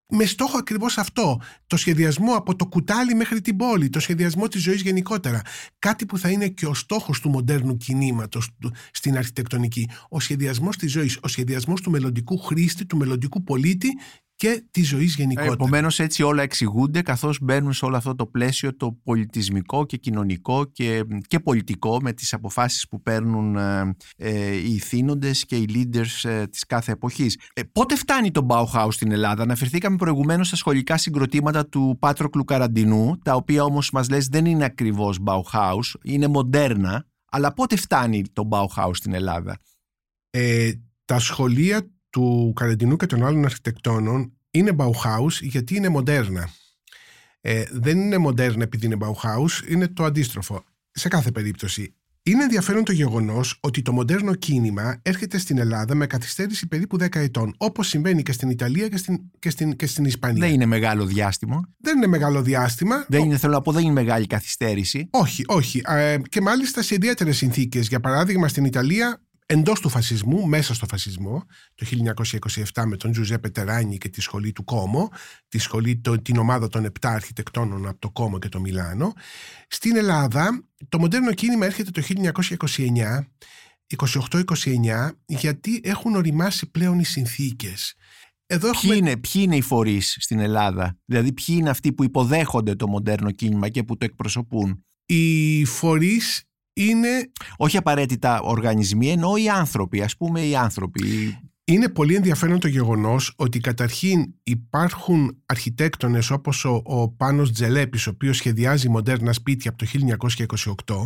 Με 0.08 0.25
στόχο 0.25 0.58
ακριβώς 0.58 0.98
αυτό, 0.98 1.40
το 1.66 1.76
σχεδιασμό 1.76 2.34
από 2.34 2.56
το 2.56 2.66
κουτάλι 2.66 3.14
μέχρι 3.14 3.40
την 3.40 3.56
πόλη, 3.56 3.88
το 3.88 4.00
σχεδιασμό 4.00 4.48
της 4.48 4.62
ζωής 4.62 4.82
γενικότερα. 4.82 5.42
Κάτι 5.78 6.06
που 6.06 6.18
θα 6.18 6.30
είναι 6.30 6.48
και 6.48 6.66
ο 6.66 6.75
στόχος 6.75 7.20
του 7.20 7.28
μοντέρνου 7.28 7.76
κινήματος 7.76 8.48
στην 8.92 9.16
αρχιτεκτονική. 9.16 9.88
Ο 10.08 10.20
σχεδιασμός 10.20 10.76
της 10.76 10.92
ζωής, 10.92 11.18
ο 11.22 11.28
σχεδιασμός 11.28 11.80
του 11.80 11.90
μελλοντικού 11.90 12.38
χρήστη, 12.38 12.86
του 12.86 12.96
μελλοντικού 12.96 13.42
πολίτη 13.42 13.88
και 14.36 14.64
τη 14.70 14.82
ζωής 14.82 15.14
γενικότερα. 15.14 15.52
Επομένως, 15.52 15.98
έτσι 15.98 16.22
όλα 16.22 16.42
εξηγούνται 16.42 17.02
καθώς 17.02 17.38
μπαίνουν 17.42 17.72
σε 17.72 17.84
όλο 17.84 17.96
αυτό 17.96 18.14
το 18.14 18.26
πλαίσιο 18.26 18.76
το 18.76 18.98
πολιτισμικό 19.02 19.86
και 19.86 19.96
κοινωνικό 19.96 20.64
και, 20.64 21.04
και 21.26 21.40
πολιτικό 21.40 21.98
με 22.02 22.12
τις 22.12 22.32
αποφάσεις 22.32 22.88
που 22.88 23.02
παίρνουν 23.02 23.56
ε, 23.56 23.96
ε, 24.16 24.56
οι 24.56 24.78
θύνοντε 24.78 25.30
και 25.46 25.56
οι 25.56 25.68
leaders 25.74 26.28
ε, 26.28 26.46
της 26.46 26.66
κάθε 26.66 26.92
εποχής. 26.92 27.38
Ε, 27.54 27.62
πότε 27.62 27.96
φτάνει 27.96 28.30
το 28.30 28.46
Bauhaus 28.48 28.88
στην 28.90 29.12
Ελλάδα, 29.12 29.42
Αναφερθήκαμε 29.42 29.96
προηγουμένως 29.96 30.46
στα 30.46 30.56
σχολικά 30.56 30.96
συγκροτήματα 30.96 31.66
του 31.66 31.96
Πάτροκλου 31.98 32.44
Καραντινού, 32.44 33.18
τα 33.18 33.34
οποία 33.34 33.64
όμως 33.64 33.90
μας 33.90 34.08
λες 34.08 34.26
δεν 34.26 34.46
είναι 34.46 34.64
ακριβώς 34.64 35.18
Bauhaus, 35.24 36.00
είναι 36.02 36.26
μοντέρνα. 36.26 37.06
Αλλά 37.30 37.52
πότε 37.52 37.76
φτάνει 37.76 38.22
το 38.32 38.48
Bauhaus 38.50 38.90
στην 38.92 39.14
Ελλάδα; 39.14 39.58
Ε, 40.30 40.72
τα 41.04 41.18
σχολεία 41.18 41.90
του 42.16 42.52
Καραντινού 42.56 42.96
και 42.96 43.06
των 43.06 43.25
άλλων 43.25 43.44
αρχιτεκτόνων 43.44 44.32
είναι 44.50 44.76
Bauhaus 44.76 45.40
γιατί 45.40 45.76
είναι 45.76 45.88
μοντέρνα. 45.88 46.49
Ε, 47.40 47.64
δεν 47.73 47.99
είναι 47.99 48.18
μοντέρνα 48.18 48.62
επειδή 48.62 48.87
είναι 48.87 48.96
Bauhaus, 49.00 49.70
είναι 49.70 49.88
το 49.88 50.04
αντίστροφο. 50.04 50.64
Σε 50.90 51.08
κάθε 51.08 51.30
περίπτωση. 51.30 51.94
Είναι 52.23 52.42
ενδιαφέρον 52.42 52.85
το 52.85 52.92
γεγονός 52.92 53.58
ότι 53.61 53.82
το 53.82 53.92
μοντέρνο 53.92 54.35
κίνημα 54.35 54.99
έρχεται 55.02 55.38
στην 55.38 55.58
Ελλάδα 55.58 55.94
με 55.94 56.06
καθυστέρηση 56.06 56.66
περίπου 56.66 56.96
10 57.00 57.16
ετών, 57.16 57.54
όπως 57.56 57.88
συμβαίνει 57.88 58.23
και 58.23 58.32
στην 58.32 58.50
Ιταλία 58.50 58.88
και 58.88 58.96
στην, 58.96 59.18
και, 59.38 59.50
στην, 59.50 59.76
και 59.76 59.87
στην 59.87 60.04
Ισπανία. 60.04 60.40
Δεν 60.40 60.52
είναι 60.54 60.66
μεγάλο 60.66 61.04
διάστημα. 61.06 61.68
Δεν 61.78 61.96
είναι 61.96 62.06
μεγάλο 62.06 62.42
διάστημα. 62.42 63.04
Δεν 63.08 63.25
είναι, 63.25 63.37
θέλω 63.37 63.52
να 63.52 63.61
πω, 63.61 63.73
δεν 63.73 63.82
είναι 63.82 63.92
μεγάλη 63.92 64.26
καθυστέρηση. 64.26 65.08
Όχι, 65.11 65.44
όχι. 65.46 65.82
Ε, 65.87 66.16
και 66.28 66.40
μάλιστα 66.40 66.82
σε 66.82 66.94
ιδιαίτερες 66.94 67.37
συνθήκες. 67.37 67.88
Για 67.88 68.00
παράδειγμα, 68.00 68.49
στην 68.49 68.64
Ιταλία 68.64 69.25
Εντός 69.48 69.80
του 69.80 69.88
φασισμού, 69.88 70.46
μέσα 70.46 70.74
στο 70.74 70.86
φασισμό, 70.86 71.42
το 71.74 71.86
1927 72.74 72.84
με 72.86 72.96
τον 72.96 73.10
Τζουζέπε 73.12 73.48
Τεράνι 73.48 73.98
και 73.98 74.08
τη 74.08 74.20
σχολή 74.20 74.52
του 74.52 74.64
Κόμο, 74.64 75.10
τη 75.48 75.58
σχολή, 75.58 75.96
το, 75.96 76.22
την 76.22 76.36
ομάδα 76.36 76.68
των 76.68 76.84
επτά 76.84 77.10
αρχιτεκτόνων 77.10 77.88
από 77.88 77.98
το 77.98 78.10
Κόμο 78.10 78.38
και 78.38 78.48
το 78.48 78.60
Μιλάνο. 78.60 79.12
Στην 79.68 79.96
Ελλάδα, 79.96 80.64
το 80.88 80.98
μοντέρνο 80.98 81.32
κίνημα 81.32 81.66
έρχεται 81.66 81.90
το 81.90 82.02
1929, 82.66 83.20
28-29, 83.96 85.10
γιατί 85.26 85.80
έχουν 85.84 86.14
οριμάσει 86.14 86.70
πλέον 86.70 86.98
οι 86.98 87.04
συνθήκες. 87.04 87.94
Εδώ 88.46 88.70
ποιοι, 88.80 88.90
είναι, 88.94 89.16
ποιοι 89.16 89.42
είναι 89.44 89.56
οι 89.56 89.60
φορείς 89.60 90.16
στην 90.20 90.38
Ελλάδα, 90.38 90.98
δηλαδή 91.04 91.32
ποιοι 91.32 91.56
είναι 91.58 91.70
αυτοί 91.70 91.92
που 91.92 92.04
υποδέχονται 92.04 92.74
το 92.74 92.88
μοντέρνο 92.88 93.30
κίνημα 93.30 93.68
και 93.68 93.82
που 93.82 93.96
το 93.96 94.04
εκπροσωπούν; 94.04 94.84
Οι 95.06 95.64
φορείς 95.64 96.44
είναι... 96.76 97.30
Όχι 97.56 97.76
απαραίτητα 97.76 98.40
οργανισμοί, 98.40 99.11
ενώ 99.11 99.37
οι 99.37 99.49
άνθρωποι, 99.49 100.02
ας 100.02 100.16
πούμε 100.16 100.40
οι 100.40 100.56
άνθρωποι. 100.56 101.02
Είναι 101.64 101.88
πολύ 101.88 102.14
ενδιαφέρον 102.14 102.61
το 102.61 102.68
γεγονός 102.68 103.33
ότι 103.37 103.59
καταρχήν 103.59 104.35
υπάρχουν 104.42 105.42
αρχιτέκτονες 105.47 106.30
όπως 106.30 106.64
ο, 106.64 106.83
ο 106.85 107.09
Πάνος 107.09 107.52
Τζελέπης, 107.52 108.06
ο 108.06 108.11
οποίος 108.11 108.37
σχεδιάζει 108.37 108.88
μοντέρνα 108.88 109.33
σπίτια 109.33 109.71
από 109.71 109.85
το 109.85 109.90
1928. 110.87 111.04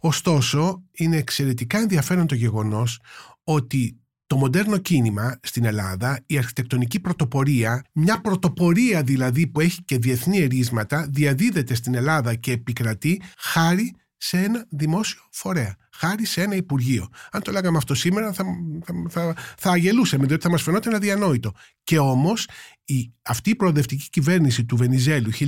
Ωστόσο, 0.00 0.82
είναι 0.92 1.16
εξαιρετικά 1.16 1.78
ενδιαφέρον 1.78 2.26
το 2.26 2.34
γεγονός 2.34 3.00
ότι 3.44 3.96
το 4.26 4.36
μοντέρνο 4.36 4.78
κίνημα 4.78 5.38
στην 5.42 5.64
Ελλάδα, 5.64 6.20
η 6.26 6.38
αρχιτεκτονική 6.38 7.00
πρωτοπορία, 7.00 7.84
μια 7.92 8.20
πρωτοπορία 8.20 9.02
δηλαδή 9.02 9.46
που 9.46 9.60
έχει 9.60 9.82
και 9.82 9.98
διεθνή 9.98 10.38
ερίσματα, 10.38 11.08
διαδίδεται 11.10 11.74
στην 11.74 11.94
Ελλάδα 11.94 12.34
και 12.34 12.52
επικρατεί 12.52 13.22
χάρη 13.36 13.94
σε 14.24 14.38
ένα 14.38 14.66
δημόσιο 14.68 15.20
φορέα, 15.30 15.76
χάρη 15.92 16.24
σε 16.24 16.42
ένα 16.42 16.54
Υπουργείο. 16.54 17.08
Αν 17.30 17.42
το 17.42 17.52
λέγαμε 17.52 17.76
αυτό 17.76 17.94
σήμερα 17.94 18.32
θα, 18.32 18.44
θα, 18.84 18.94
θα, 19.08 19.34
θα 19.58 19.70
αγελούσαμε, 19.70 20.26
διότι 20.26 20.42
θα 20.42 20.50
μας 20.50 20.62
φαινόταν 20.62 20.94
αδιανόητο. 20.94 21.52
Και 21.84 21.98
όμως 21.98 22.48
η, 22.84 23.12
αυτή 23.22 23.50
η 23.50 23.54
προοδευτική 23.54 24.10
κυβέρνηση 24.10 24.64
του 24.64 24.76
Βενιζέλου 24.76 25.30
1928-1932 25.32 25.38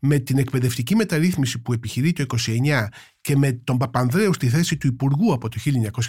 με 0.00 0.18
την 0.18 0.38
εκπαιδευτική 0.38 0.96
μεταρρύθμιση 0.96 1.62
που 1.62 1.72
επιχειρεί 1.72 2.12
το 2.12 2.24
1929 2.46 2.86
και 3.20 3.36
με 3.36 3.52
τον 3.52 3.76
Παπανδρέου 3.76 4.34
στη 4.34 4.48
θέση 4.48 4.76
του 4.76 4.86
Υπουργού 4.86 5.32
από 5.32 5.48
το 5.48 5.56
1930 5.96 6.02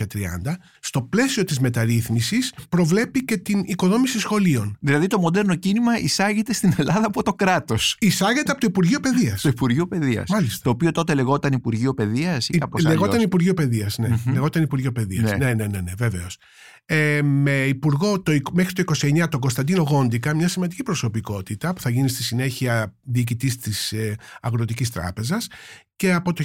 στο 0.80 1.02
πλαίσιο 1.02 1.44
της 1.44 1.60
μεταρρύθμισης 1.60 2.54
προβλέπει 2.70 3.26
και 3.26 3.38
την 3.38 3.64
οικοδόμηση 3.66 4.20
σχολείων. 4.20 4.78
Δηλαδή 4.80 5.08
το 5.08 5.20
μοντέρνο 5.20 5.56
κίνημα 5.56 6.00
εισάγεται 6.00 6.54
στην 6.54 6.74
Ελλάδα 6.78 7.06
από 7.06 7.24
το 7.24 7.34
κράτος. 7.34 7.96
Εισάγεται 8.00 8.52
από 8.52 8.60
το 8.60 8.68
Υπουργείο 8.70 9.00
Παιδείας. 9.00 9.42
Το 9.42 9.50
Υπουργείο 9.50 9.88
Παιδείας. 9.88 10.30
Μάλιστα. 10.30 10.60
Το 10.64 10.70
οποίο 10.70 10.92
τότε 10.92 11.14
λεγόταν 11.14 11.52
Υπουργείο 11.52 11.94
Παιδείας 11.94 12.50
ή 12.50 12.58
κάπως 12.58 12.84
Λεγόταν 12.84 13.22
Υπουργείο 13.22 13.54
Παιδείας, 13.54 13.98
ναι. 13.98 14.10
Mm-hmm. 14.12 14.34
Λεγόταν 14.34 14.64
Υπουργείο 14.64 14.92
Παιδείας. 14.92 15.32
Ναι, 15.32 15.38
ναι, 15.38 15.54
ναι, 15.54 15.68
ναι, 15.68 15.82
ναι 15.82 15.92
βέβαιως 15.98 16.38
ε, 16.94 17.22
με 17.22 17.52
υπουργό 17.52 18.22
το, 18.22 18.32
μέχρι 18.54 18.74
το 18.74 18.94
29 18.98 19.28
τον 19.30 19.40
Κωνσταντίνο 19.40 19.84
Γόντικα, 19.84 20.36
μια 20.36 20.48
σημαντική 20.48 20.84
προσωπικότητα 20.84 21.74
που 21.74 21.82
θα 21.82 21.90
γίνει 21.90 22.10
στη 22.10 22.24
συνέχεια 22.24 22.96
διοικητής 23.04 23.58
της 23.58 23.92
ε, 23.92 24.16
Αγροτικής 24.42 24.90
Τράπεζας 24.90 25.48
και 26.02 26.14
από 26.14 26.34
το 26.34 26.44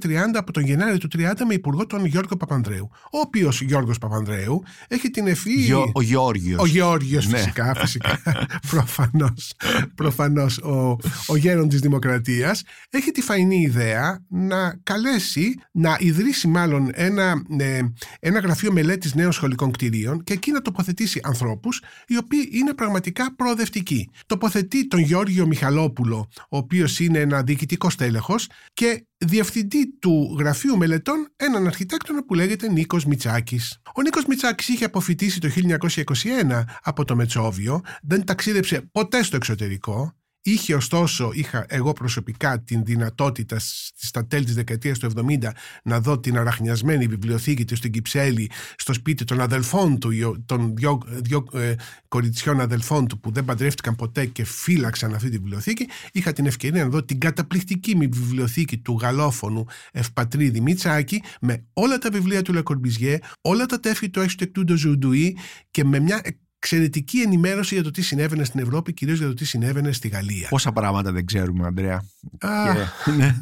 1930, 0.00 0.10
από 0.34 0.52
τον 0.52 0.62
Γενάρη 0.62 0.98
του 0.98 1.08
30 1.16 1.20
με 1.46 1.54
υπουργό 1.54 1.86
τον 1.86 2.04
Γιώργο 2.04 2.36
Παπανδρέου. 2.36 2.90
Ο 3.12 3.18
οποίος 3.18 3.60
Γιώργος 3.60 3.98
Παπανδρέου 3.98 4.62
έχει 4.88 5.10
την 5.10 5.26
ευφύ. 5.26 5.72
ο 5.92 6.02
Γιώργιος. 6.02 6.60
Ο 6.60 6.66
Γιώργιος, 6.66 7.26
ναι. 7.26 7.36
φυσικά. 7.36 7.74
φυσικά 7.74 8.22
Προφανώς. 8.70 9.52
Προφανώς, 9.94 10.58
ο, 10.58 10.98
ο 11.26 11.36
γέρον 11.36 11.68
της 11.68 11.80
Δημοκρατίας 11.80 12.62
έχει 12.90 13.10
τη 13.10 13.20
φαϊνή 13.20 13.60
ιδέα 13.60 14.24
να 14.28 14.80
καλέσει, 14.82 15.54
να 15.72 15.96
ιδρύσει 16.00 16.48
μάλλον 16.48 16.90
ένα, 16.94 17.42
ε, 17.58 17.80
ένα 18.20 18.38
γραφείο 18.38 18.72
μελέτης 18.72 19.14
νέων 19.14 19.32
σχολικών 19.32 19.70
κτηρίων 19.70 20.24
και 20.24 20.32
εκεί 20.32 20.50
να 20.52 20.62
τοποθετήσει 20.62 21.20
ανθρώπους 21.22 21.82
οι 22.06 22.16
οποίοι 22.16 22.48
είναι 22.52 22.74
πραγματικά 22.74 23.34
προοδευτικοί. 23.34 24.10
Τοποθετεί 24.26 24.88
τον 24.88 25.00
Γιώργιο 25.00 25.46
Μιχαλόπουλο, 25.46 26.28
ο 26.48 26.56
οποίος 26.56 27.00
είναι 27.00 27.18
ένα 27.18 27.42
διοικητικό 27.42 27.90
στέλεχος 27.90 28.48
και 28.74 28.95
διευθυντή 29.16 29.98
του 29.98 30.36
Γραφείου 30.38 30.76
Μελετών 30.76 31.28
έναν 31.36 31.66
αρχιτέκτονα 31.66 32.24
που 32.24 32.34
λέγεται 32.34 32.68
Νίκος 32.68 33.04
Μιτσάκης. 33.04 33.80
Ο 33.94 34.02
Νίκος 34.02 34.24
Μιτσάκης 34.24 34.68
είχε 34.68 34.84
αποφυτίσει 34.84 35.40
το 35.40 35.48
1921 35.48 36.62
από 36.82 37.04
το 37.04 37.16
Μετσόβιο, 37.16 37.80
δεν 38.02 38.24
ταξίδεψε 38.24 38.88
ποτέ 38.92 39.22
στο 39.22 39.36
εξωτερικό 39.36 40.14
Είχε 40.48 40.74
ωστόσο, 40.74 41.30
είχα 41.34 41.66
εγώ 41.68 41.92
προσωπικά 41.92 42.60
την 42.60 42.84
δυνατότητα 42.84 43.56
στα 43.96 44.26
τέλη 44.26 44.44
της 44.44 44.54
δεκαετίας 44.54 44.98
του 44.98 45.10
70 45.40 45.48
να 45.82 46.00
δω 46.00 46.18
την 46.20 46.38
αραχνιασμένη 46.38 47.06
βιβλιοθήκη 47.06 47.64
του 47.64 47.76
στην 47.76 47.92
Κυψέλη 47.92 48.50
στο 48.76 48.92
σπίτι 48.92 49.24
των 49.24 49.40
αδελφών 49.40 49.98
του, 49.98 50.10
των 50.46 50.72
δυο, 50.76 51.02
δυο 51.06 51.46
ε, 51.52 51.74
κοριτσιών 52.08 52.60
αδελφών 52.60 53.06
του 53.06 53.20
που 53.20 53.30
δεν 53.30 53.44
παντρεύτηκαν 53.44 53.96
ποτέ 53.96 54.26
και 54.26 54.44
φύλαξαν 54.44 55.14
αυτή 55.14 55.30
τη 55.30 55.38
βιβλιοθήκη. 55.38 55.86
Είχα 56.12 56.32
την 56.32 56.46
ευκαιρία 56.46 56.84
να 56.84 56.90
δω 56.90 57.04
την 57.04 57.20
καταπληκτική 57.20 57.94
βιβλιοθήκη 57.94 58.78
του 58.78 58.98
γαλλόφωνου 59.00 59.64
Ευπατρίδη 59.92 60.60
Μιτσάκη 60.60 61.22
με 61.40 61.64
όλα 61.72 61.98
τα 61.98 62.10
βιβλία 62.10 62.42
του 62.42 62.52
Λεκορμπιζιέ, 62.52 63.18
όλα 63.40 63.66
τα 63.66 63.80
τέφη 63.80 64.10
του 64.10 64.26
Architecture 64.26 64.74
Ζουντουή 64.76 65.36
και 65.70 65.84
με 65.84 65.98
μια 65.98 66.20
εξαιρετική 66.66 67.20
ενημέρωση 67.20 67.74
για 67.74 67.82
το 67.82 67.90
τι 67.90 68.02
συνέβαινε 68.02 68.44
στην 68.44 68.60
Ευρώπη, 68.60 68.92
κυρίως 68.92 69.18
για 69.18 69.26
το 69.26 69.34
τι 69.34 69.44
συνέβαινε 69.44 69.92
στη 69.92 70.08
Γαλλία. 70.08 70.48
Πόσα 70.48 70.72
πράγματα 70.72 71.12
δεν 71.12 71.26
ξέρουμε, 71.26 71.66
Αντρέα. 71.66 72.04
Α, 72.38 72.72
ναι. 73.16 73.34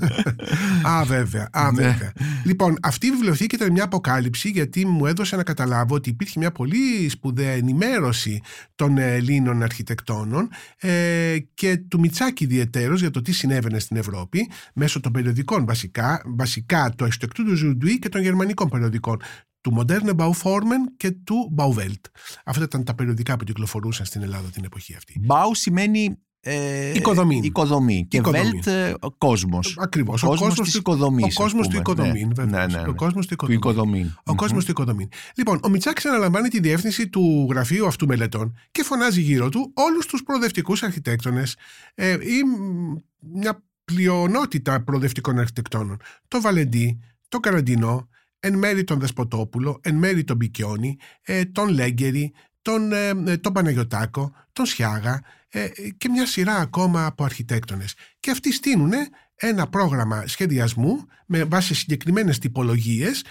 α 0.96 1.04
βέβαια. 1.04 1.48
Α, 1.52 1.72
ναι. 1.72 1.82
βέβαια. 1.82 2.12
λοιπόν, 2.44 2.76
αυτή 2.82 3.06
η 3.06 3.10
βιβλιοθήκη 3.10 3.54
ήταν 3.54 3.72
μια 3.72 3.84
αποκάλυψη 3.84 4.48
γιατί 4.48 4.86
μου 4.86 5.06
έδωσε 5.06 5.36
να 5.36 5.42
καταλάβω 5.42 5.94
ότι 5.94 6.10
υπήρχε 6.10 6.38
μια 6.38 6.52
πολύ 6.52 7.08
σπουδαία 7.08 7.50
ενημέρωση 7.50 8.40
των 8.74 8.98
Ελλήνων 8.98 9.62
αρχιτεκτόνων 9.62 10.48
ε, 10.78 11.36
και 11.54 11.76
του 11.76 12.00
Μιτσάκη 12.00 12.44
ιδιαιτέρως 12.44 13.00
για 13.00 13.10
το 13.10 13.22
τι 13.22 13.32
συνέβαινε 13.32 13.78
στην 13.78 13.96
Ευρώπη 13.96 14.50
μέσω 14.74 15.00
των 15.00 15.12
περιοδικών 15.12 15.64
βασικά, 15.66 16.22
βασικά 16.24 16.94
του 16.96 17.08
του 17.44 17.56
Ζουντουί 17.56 17.98
και 17.98 18.08
των 18.08 18.20
γερμανικών 18.20 18.68
περιοδικών 18.68 19.20
του 19.64 19.76
Moderne 19.76 20.14
Bauformen 20.16 20.92
και 20.96 21.10
του 21.10 21.54
Bauvelt. 21.56 22.10
Αυτά 22.44 22.64
ήταν 22.64 22.84
τα 22.84 22.94
περιοδικά 22.94 23.36
που 23.36 23.44
κυκλοφορούσαν 23.44 24.06
στην 24.06 24.22
Ελλάδα 24.22 24.48
την 24.48 24.64
εποχή 24.64 24.94
αυτή. 24.94 25.20
Bau 25.28 25.50
σημαίνει 25.52 26.18
ε, 26.40 26.92
οικοδομή. 26.94 27.40
οικοδομή. 27.42 28.06
Και 28.08 28.16
οικοδομή. 28.16 28.60
Welt, 28.64 28.66
ε, 28.66 28.92
κόσμος. 29.18 29.76
Ακριβώς. 29.78 30.22
Ο, 30.22 30.26
ο 30.26 30.36
κόσμος 30.36 30.60
της 30.60 30.74
οικοδομής. 30.74 31.36
Ο 31.36 31.42
κόσμος 31.42 31.68
του 31.68 31.76
οικοδομή. 31.76 32.24
Ναι. 32.36 32.44
Ναι, 32.44 32.66
ναι, 32.66 32.66
ναι. 32.66 32.88
Ο 32.88 32.94
κόσμος 32.94 33.26
του 33.26 33.34
οικοδομή. 33.48 34.14
Ο 34.24 34.34
κόσμος 34.34 34.64
του 34.64 34.70
οικοδομή. 34.70 35.08
Λοιπόν, 35.36 35.60
ο 35.64 35.68
Μιτσάκης 35.68 36.04
αναλαμβάνει 36.04 36.48
τη 36.48 36.60
διεύθυνση 36.60 37.08
του 37.08 37.46
γραφείου 37.50 37.86
αυτού 37.86 38.06
μελετών 38.06 38.56
και 38.70 38.82
φωνάζει 38.82 39.20
γύρω 39.20 39.48
του 39.48 39.72
όλους 39.74 40.06
τους 40.06 40.22
προοδευτικούς 40.22 40.82
αρχιτέκτονες 40.82 41.56
ε, 41.94 42.12
ή 42.12 42.42
μια 43.18 43.64
πλειονότητα 43.84 44.82
προοδευτικών 44.82 45.38
αρχιτεκτόνων. 45.38 45.96
Το 46.28 46.40
Βαλεντί, 46.40 47.00
το 47.28 47.40
Καραντινό, 47.40 48.08
εν 48.44 48.58
μέρη 48.58 48.84
τον 48.84 48.98
Δεσποτόπουλο, 48.98 49.80
εν 49.82 49.94
μέρη 49.94 50.24
τον 50.24 50.36
Μπικιόνι, 50.36 50.96
ε, 51.22 51.44
τον 51.44 51.68
Λέγκερη, 51.68 52.32
τον, 52.62 52.92
ε, 52.92 53.36
τον 53.36 53.52
Παναγιωτάκο, 53.52 54.32
τον 54.52 54.66
Σιάγα 54.66 55.22
ε, 55.48 55.68
και 55.96 56.08
μια 56.08 56.26
σειρά 56.26 56.54
ακόμα 56.54 57.06
από 57.06 57.24
αρχιτέκτονες. 57.24 57.94
Και 58.20 58.30
αυτοί 58.30 58.52
στείλουν 58.52 58.92
ένα 59.34 59.68
πρόγραμμα 59.68 60.26
σχεδιασμού 60.26 61.06
με 61.26 61.44
βάση 61.44 61.74
συγκεκριμένες 61.74 62.38
τυπολογίες 62.38 63.24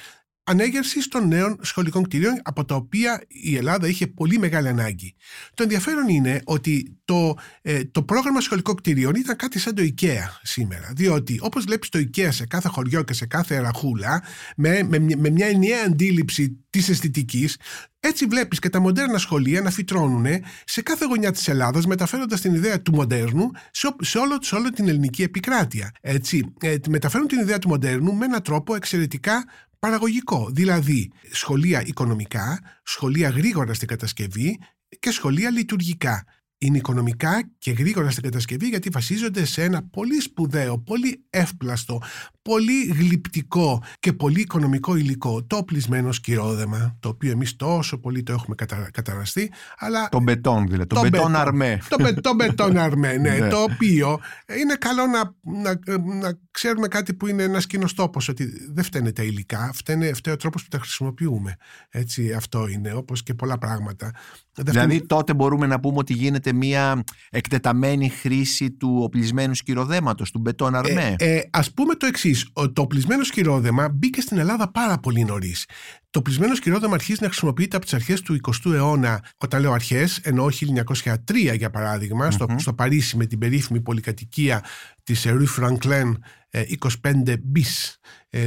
ανέγερση 0.44 1.10
των 1.10 1.28
νέων 1.28 1.58
σχολικών 1.62 2.04
κτηρίων 2.04 2.42
από 2.44 2.66
τα 2.66 2.76
οποία 2.76 3.24
η 3.28 3.56
Ελλάδα 3.56 3.88
είχε 3.88 4.08
πολύ 4.08 4.40
μεγάλη 4.40 4.68
ανάγκη. 4.68 5.16
Το 5.54 5.64
ενδιαφέρον 5.64 6.08
είναι 6.08 6.42
ότι 6.44 6.98
το, 7.06 7.38
ε, 7.62 7.84
το 7.84 8.04
πρόγραμμα 8.04 8.42
σχολικών 8.42 8.76
κτηρίων 8.76 9.16
ήταν 9.16 9.36
κάτι 9.36 9.60
σαν 9.60 9.76
το 9.76 9.82
IKEA 9.82 10.28
σήμερα. 10.42 10.92
Διότι 10.96 11.40
όπως 11.42 11.64
βλέπεις 11.64 11.90
το 11.90 12.00
IKEA 12.00 12.28
σε 12.32 12.46
κάθε 12.46 12.68
χωριό 12.68 13.04
και 13.04 13.14
σε 13.14 13.26
κάθε 13.26 13.60
ραχούλα 13.60 14.24
με, 14.56 14.84
με, 14.84 15.00
με 15.18 15.30
μια 15.30 15.48
ενιαία 15.48 15.84
αντίληψη 15.86 16.58
της 16.70 16.90
αισθητικής, 16.90 17.58
έτσι 18.00 18.26
βλέπεις 18.26 18.60
και 18.60 18.70
τα 18.70 18.80
μοντέρνα 18.80 19.18
σχολεία 19.18 19.62
να 19.62 19.72
φυτρώνουν 19.72 20.26
σε 20.66 20.82
κάθε 20.82 21.06
γωνιά 21.06 21.32
της 21.32 21.48
Ελλάδας, 21.48 21.86
μεταφέροντας 21.86 22.42
την 22.42 22.54
ιδέα 22.54 22.82
του 22.82 22.94
μοντέρνου 22.94 23.52
σε, 23.72 23.96
σε, 24.02 24.18
όλο, 24.18 24.38
σε 24.42 24.56
όλη 24.56 24.70
την 24.70 24.88
ελληνική 24.88 25.24
επικράτεια. 25.24 25.92
Έτσι, 26.02 26.54
ε, 26.62 26.76
μεταφέρουν 26.90 27.28
την 27.28 27.40
ιδέα 27.40 27.60
του 27.60 27.68
μοντέρνου 27.68 28.14
με 28.14 28.26
έναν 28.26 28.42
τρόπο 28.42 28.76
εξαιρετικά 28.76 29.46
παραγωγικό. 29.84 30.50
Δηλαδή 30.52 31.12
σχολεία 31.32 31.84
οικονομικά, 31.86 32.60
σχολεία 32.84 33.30
γρήγορα 33.30 33.74
στην 33.74 33.88
κατασκευή 33.88 34.60
και 35.00 35.12
σχολεία 35.12 35.50
λειτουργικά 35.50 36.26
είναι 36.66 36.78
οικονομικά 36.78 37.50
και 37.58 37.72
γρήγορα 37.72 38.10
στην 38.10 38.24
κατασκευή 38.24 38.68
γιατί 38.68 38.90
βασίζονται 38.90 39.46
σε 39.46 39.64
ένα 39.64 39.84
πολύ 39.92 40.22
σπουδαίο, 40.22 40.80
πολύ 40.80 41.24
εύπλαστο, 41.30 42.02
πολύ 42.42 42.86
γλυπτικό 42.86 43.84
και 44.00 44.14
πολύ 44.14 44.42
οικονομικό 44.42 44.96
υλικό, 44.96 45.44
το 45.44 45.64
πλησμένο 45.64 46.12
σκυρόδεμα, 46.12 46.98
το 47.00 47.10
οποίο 47.10 47.32
εμείς 47.32 47.56
τόσο 47.56 47.98
πολύ 47.98 48.24
το 48.24 48.34
έχουμε 48.34 48.56
κατα... 48.56 48.90
καταραστεί, 48.94 49.52
αλλά... 49.78 50.10
Το 50.10 50.22
μπετόν 50.22 50.68
δηλαδή, 50.68 50.88
το, 50.88 50.96
το 50.96 51.02
μπετόν 51.02 51.36
αρμέ. 51.36 51.80
Το, 51.90 52.22
το 52.22 52.34
μπετόν 52.34 52.78
αρμέ, 52.78 53.14
ναι, 53.18 53.30
ναι, 53.30 53.48
το 53.48 53.62
οποίο 53.62 54.20
είναι 54.60 54.76
καλό 54.76 55.06
να, 55.06 55.36
να, 55.62 55.80
να 56.20 56.40
ξέρουμε 56.52 56.88
κάτι 56.88 57.14
που 57.14 57.28
είναι 57.28 57.44
ένας 57.44 57.66
κοινός 57.66 57.94
τόπος, 57.94 58.30
ότι 58.30 58.52
δεν 58.74 58.84
φταίνε 58.84 59.12
τα 59.12 59.24
υλικά, 59.24 59.72
φταίνε, 59.74 60.14
φταίει 60.14 60.34
ο 60.34 60.38
τρόπος 60.38 60.64
που 60.64 60.70
τα 60.70 60.80
χρησιμοποιούμε. 60.80 61.56
Έτσι, 61.90 62.34
αυτό 62.34 62.68
είναι, 62.68 62.94
όπως 62.94 63.24
και 63.24 63.34
πολλά 63.34 63.58
πράγματα. 63.58 64.12
Δηλαδή 64.58 65.06
τότε 65.06 65.34
μπορούμε 65.34 65.68
να 65.68 65.80
πούμε 65.80 65.98
ότι 65.98 66.14
γίνεται 66.14 66.53
μια 66.54 67.04
εκτεταμένη 67.30 68.10
χρήση 68.10 68.72
του 68.72 69.00
οπλισμένου 69.02 69.54
σκυροδέματος, 69.54 70.32
του 70.32 70.40
μπετόν 70.40 70.76
αρμέ. 70.76 71.16
Ε, 71.20 71.36
ε, 71.36 71.50
ας 71.52 71.74
πούμε 71.74 71.96
το 71.96 72.06
εξής. 72.06 72.48
το 72.74 72.82
οπλισμένο 72.82 73.24
σκυρόδεμα 73.24 73.90
μπήκε 73.90 74.22
στην 74.22 74.38
Ελλάδα 74.38 74.72
πάρα 74.72 74.98
πολύ 74.98 75.24
νωρίς. 75.24 75.66
Το 76.10 76.20
οπλισμένο 76.20 76.56
σκυρόδεμα 76.56 76.94
αρχίζει 76.94 77.20
να 77.22 77.28
χρησιμοποιείται 77.28 77.76
από 77.76 77.86
τις 77.86 77.94
αρχές 77.94 78.22
του 78.22 78.40
20ου 78.42 78.74
αιώνα. 78.74 79.24
Όταν 79.38 79.62
λέω 79.62 79.72
αρχές, 79.72 80.18
εννοώ 80.18 80.48
1903 80.50 81.56
για 81.58 81.70
παραδειγμα 81.70 82.32
στο, 82.32 82.46
στο 82.58 82.74
Παρίσι 82.74 83.18
με 83.18 83.26
την 83.26 83.40
περίφημη 83.40 83.82
πολυκατοικία 83.82 84.64
της 85.04 85.26
Rue 85.28 85.62
Franklin 85.62 86.14
25 86.54 87.36
bis 87.56 87.96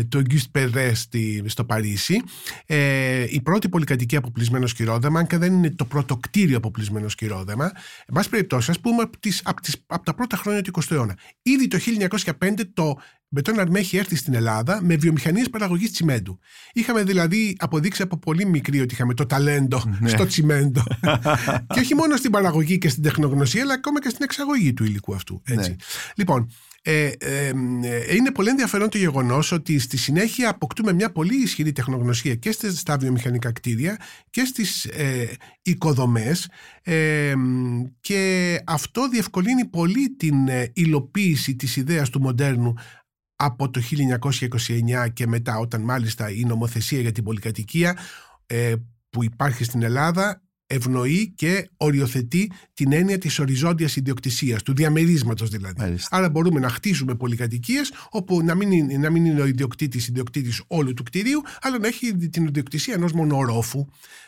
του 0.08 0.22
Auguste 0.22 0.60
Perret 0.60 0.92
στο 1.44 1.64
Παρίσι. 1.64 2.22
Ε, 2.66 3.26
η 3.28 3.40
πρώτη 3.40 3.68
πολυκατοικία 3.68 4.18
αποπλισμένο 4.18 4.66
σκυρόδεμα, 4.66 5.18
αν 5.18 5.26
και 5.26 5.38
δεν 5.38 5.52
είναι 5.52 5.70
το 5.70 5.84
πρώτο 5.84 6.16
κτίριο 6.16 6.56
αποπλισμένο 6.56 7.08
σκυρόδεμα, 7.08 7.64
εν 8.06 8.14
πάση 8.14 8.28
περιπτώσει, 8.28 8.70
ας 8.70 8.80
πούμε 8.80 9.02
από, 9.02 9.18
τις, 9.18 9.40
από, 9.44 9.60
τις, 9.60 9.76
από 9.86 10.04
τα 10.04 10.14
πρώτα 10.14 10.36
χρόνια 10.36 10.62
του 10.62 10.70
20ου 10.82 10.90
αιώνα. 10.90 11.18
Ήδη 11.42 11.68
το 11.68 11.78
1905 12.38 12.60
το 12.74 12.98
Μπετόν 13.28 13.60
Αρμέ 13.60 13.78
έχει 13.78 13.96
έρθει 13.96 14.16
στην 14.16 14.34
Ελλάδα 14.34 14.80
με 14.82 14.96
βιομηχανίες 14.96 15.50
παραγωγής 15.50 15.92
τσιμέντου. 15.92 16.38
Είχαμε 16.72 17.02
δηλαδή 17.02 17.56
αποδείξει 17.58 18.02
από 18.02 18.18
πολύ 18.18 18.46
μικρή 18.46 18.80
ότι 18.80 18.94
είχαμε 18.94 19.14
το 19.14 19.26
ταλέντο 19.26 19.82
ναι. 20.00 20.08
στο 20.08 20.26
τσιμέντο. 20.26 20.82
και 21.74 21.80
όχι 21.80 21.94
μόνο 21.94 22.16
στην 22.16 22.30
παραγωγή 22.30 22.78
και 22.78 22.88
στην 22.88 23.02
τεχνογνωσία, 23.02 23.62
αλλά 23.62 23.74
ακόμα 23.74 24.00
και 24.00 24.08
στην 24.08 24.24
εξαγωγή 24.24 24.72
του 24.72 24.84
υλικού 24.84 25.14
αυτού. 25.14 25.42
Έτσι. 25.44 25.70
Ναι. 25.70 25.76
Λοιπόν, 26.16 26.48
ε, 26.88 27.12
ε, 27.18 27.52
είναι 28.14 28.30
πολύ 28.32 28.48
ενδιαφέρον 28.48 28.88
το 28.88 28.98
γεγονός 28.98 29.52
ότι 29.52 29.78
στη 29.78 29.96
συνέχεια 29.96 30.48
αποκτούμε 30.48 30.92
μια 30.92 31.12
πολύ 31.12 31.42
ισχυρή 31.42 31.72
τεχνογνωσία 31.72 32.34
και 32.34 32.52
στα 32.52 32.96
βιομηχανικά 32.96 33.52
κτίρια 33.52 33.98
και 34.30 34.44
στις 34.44 34.84
ε, 34.84 35.28
οικοδομές 35.62 36.48
ε, 36.82 37.32
και 38.00 38.60
αυτό 38.66 39.08
διευκολύνει 39.08 39.64
πολύ 39.64 40.10
την 40.10 40.48
ε, 40.48 40.70
υλοποίηση 40.74 41.56
της 41.56 41.76
ιδέας 41.76 42.10
του 42.10 42.20
μοντέρνου 42.20 42.74
από 43.36 43.70
το 43.70 43.80
1929 45.04 45.12
και 45.12 45.26
μετά 45.26 45.58
όταν 45.58 45.80
μάλιστα 45.80 46.30
η 46.30 46.44
νομοθεσία 46.44 47.00
για 47.00 47.12
την 47.12 47.24
πολυκατοικία 47.24 47.98
ε, 48.46 48.74
που 49.10 49.24
υπάρχει 49.24 49.64
στην 49.64 49.82
Ελλάδα 49.82 50.40
ευνοεί 50.66 51.32
και 51.36 51.70
οριοθετεί 51.76 52.50
την 52.74 52.92
έννοια 52.92 53.18
της 53.18 53.38
οριζόντιας 53.38 53.96
ιδιοκτησίας, 53.96 54.62
του 54.62 54.74
διαμερίσματος 54.74 55.48
δηλαδή. 55.48 55.96
Άρα 56.10 56.30
μπορούμε 56.30 56.60
να 56.60 56.68
χτίσουμε 56.68 57.14
πολυκατοικίες 57.14 57.92
όπου 58.10 58.42
να 58.42 58.54
μην, 58.54 58.70
είναι, 58.72 58.96
να 58.96 59.10
μην 59.10 59.24
είναι 59.24 59.40
ο 59.40 59.46
ιδιοκτήτης 59.46 60.08
ιδιοκτήτης 60.08 60.62
όλου 60.66 60.94
του 60.94 61.02
κτηρίου, 61.02 61.42
αλλά 61.60 61.78
να 61.78 61.86
έχει 61.86 62.16
την 62.16 62.46
ιδιοκτησία 62.46 62.94
ενός 62.94 63.12
μονορόφου. 63.12 63.86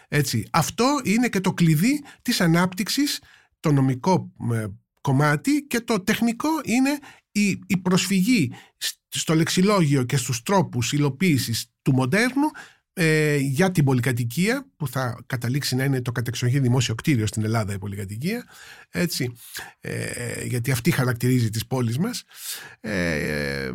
Έτσι. 0.09 0.47
Αυτό 0.51 1.01
είναι 1.05 1.29
και 1.29 1.40
το 1.40 1.53
κλειδί 1.53 2.03
της 2.23 2.40
ανάπτυξης, 2.40 3.21
το 3.61 3.73
νομικό 3.73 4.33
ε, 4.53 4.66
κομμάτι 5.01 5.66
και 5.68 5.81
το 5.81 6.01
τεχνικό 6.01 6.49
είναι 6.64 6.99
η, 7.33 7.49
η 7.66 7.77
προσφυγή 7.77 8.53
στο 9.09 9.35
λεξιλόγιο 9.35 10.03
και 10.03 10.16
στους 10.16 10.42
τρόπους 10.42 10.92
υλοποίησης 10.92 11.73
του 11.83 11.92
μοντέρνου 11.92 12.51
ε, 13.01 13.37
για 13.37 13.71
την 13.71 13.85
πολυκατοικία 13.85 14.66
που 14.77 14.88
θα 14.88 15.23
καταλήξει 15.27 15.77
να 15.77 15.85
είναι 15.85 16.03
το 16.03 16.12
κατεξοχή 16.12 16.59
δημόσιο 16.59 16.94
κτίριο 16.94 17.27
στην 17.27 17.44
Ελλάδα 17.44 17.73
η 17.73 17.79
πολυκατοικία 17.79 18.44
έτσι, 18.90 19.33
ε, 19.81 20.44
γιατί 20.44 20.71
αυτή 20.71 20.90
χαρακτηρίζει 20.90 21.51
τις 21.51 21.66
πόλεις 21.66 21.99
μας 21.99 22.25
ε, 22.81 23.71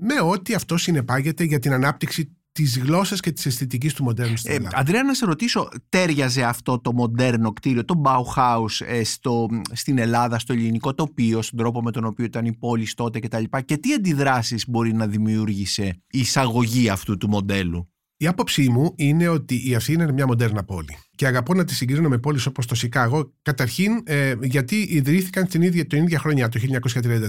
με 0.00 0.20
ό,τι 0.20 0.54
αυτό 0.54 0.76
συνεπάγεται 0.76 1.44
για 1.44 1.58
την 1.58 1.72
ανάπτυξη 1.72 2.36
τη 2.52 2.62
γλώσσα 2.62 3.16
και 3.16 3.32
τη 3.32 3.42
αισθητική 3.46 3.92
του 3.92 4.02
μοντέρνου 4.02 4.36
στην 4.36 4.52
ε, 4.52 4.54
Ελλάδα. 4.54 4.78
Αντρέα, 4.78 5.02
να 5.02 5.14
σε 5.14 5.24
ρωτήσω, 5.26 5.68
τέριαζε 5.88 6.42
αυτό 6.42 6.80
το 6.80 6.92
μοντέρνο 6.92 7.52
κτίριο, 7.52 7.84
το 7.84 8.02
Bauhaus, 8.04 8.86
ε, 8.86 9.04
στο, 9.04 9.48
στην 9.72 9.98
Ελλάδα, 9.98 10.38
στο 10.38 10.52
ελληνικό 10.52 10.94
τοπίο, 10.94 11.42
στον 11.42 11.58
τρόπο 11.58 11.82
με 11.82 11.90
τον 11.90 12.04
οποίο 12.04 12.24
ήταν 12.24 12.44
η 12.44 12.52
πόλη 12.52 12.88
τότε 12.94 13.18
κτλ. 13.18 13.42
Και, 13.50 13.62
και 13.64 13.76
τι 13.76 13.92
αντιδράσεις 13.92 14.68
μπορεί 14.68 14.92
να 14.92 15.06
δημιούργησε 15.06 15.84
η 16.10 16.18
εισαγωγή 16.18 16.88
αυτού 16.88 17.16
του 17.16 17.28
μοντέλου; 17.28 17.92
Η 18.16 18.26
άποψή 18.26 18.68
μου 18.68 18.92
είναι 18.96 19.28
ότι 19.28 19.68
η 19.68 19.74
Αθήνα 19.74 20.02
είναι 20.02 20.12
μια 20.12 20.26
μοντέρνα 20.26 20.64
πόλη 20.64 20.96
και 21.14 21.26
αγαπώ 21.26 21.54
να 21.54 21.64
τη 21.64 21.74
συγκρίνω 21.74 22.08
με 22.08 22.18
πόλεις 22.18 22.46
όπως 22.46 22.66
το 22.66 22.74
Σικάγο, 22.74 23.32
καταρχήν 23.42 24.02
ε, 24.04 24.34
γιατί 24.40 24.76
ιδρύθηκαν 24.76 25.46
την 25.46 25.62
ίδια, 25.62 25.86
την 25.86 26.02
ίδια 26.02 26.18
χρονιά, 26.18 26.48
το 26.48 26.60
1933. 27.02 27.28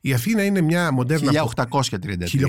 Η 0.00 0.12
Αθήνα 0.12 0.44
είναι 0.44 0.60
μια 0.60 0.92
μοντέρνα... 0.92 1.32
1833. 1.56 1.96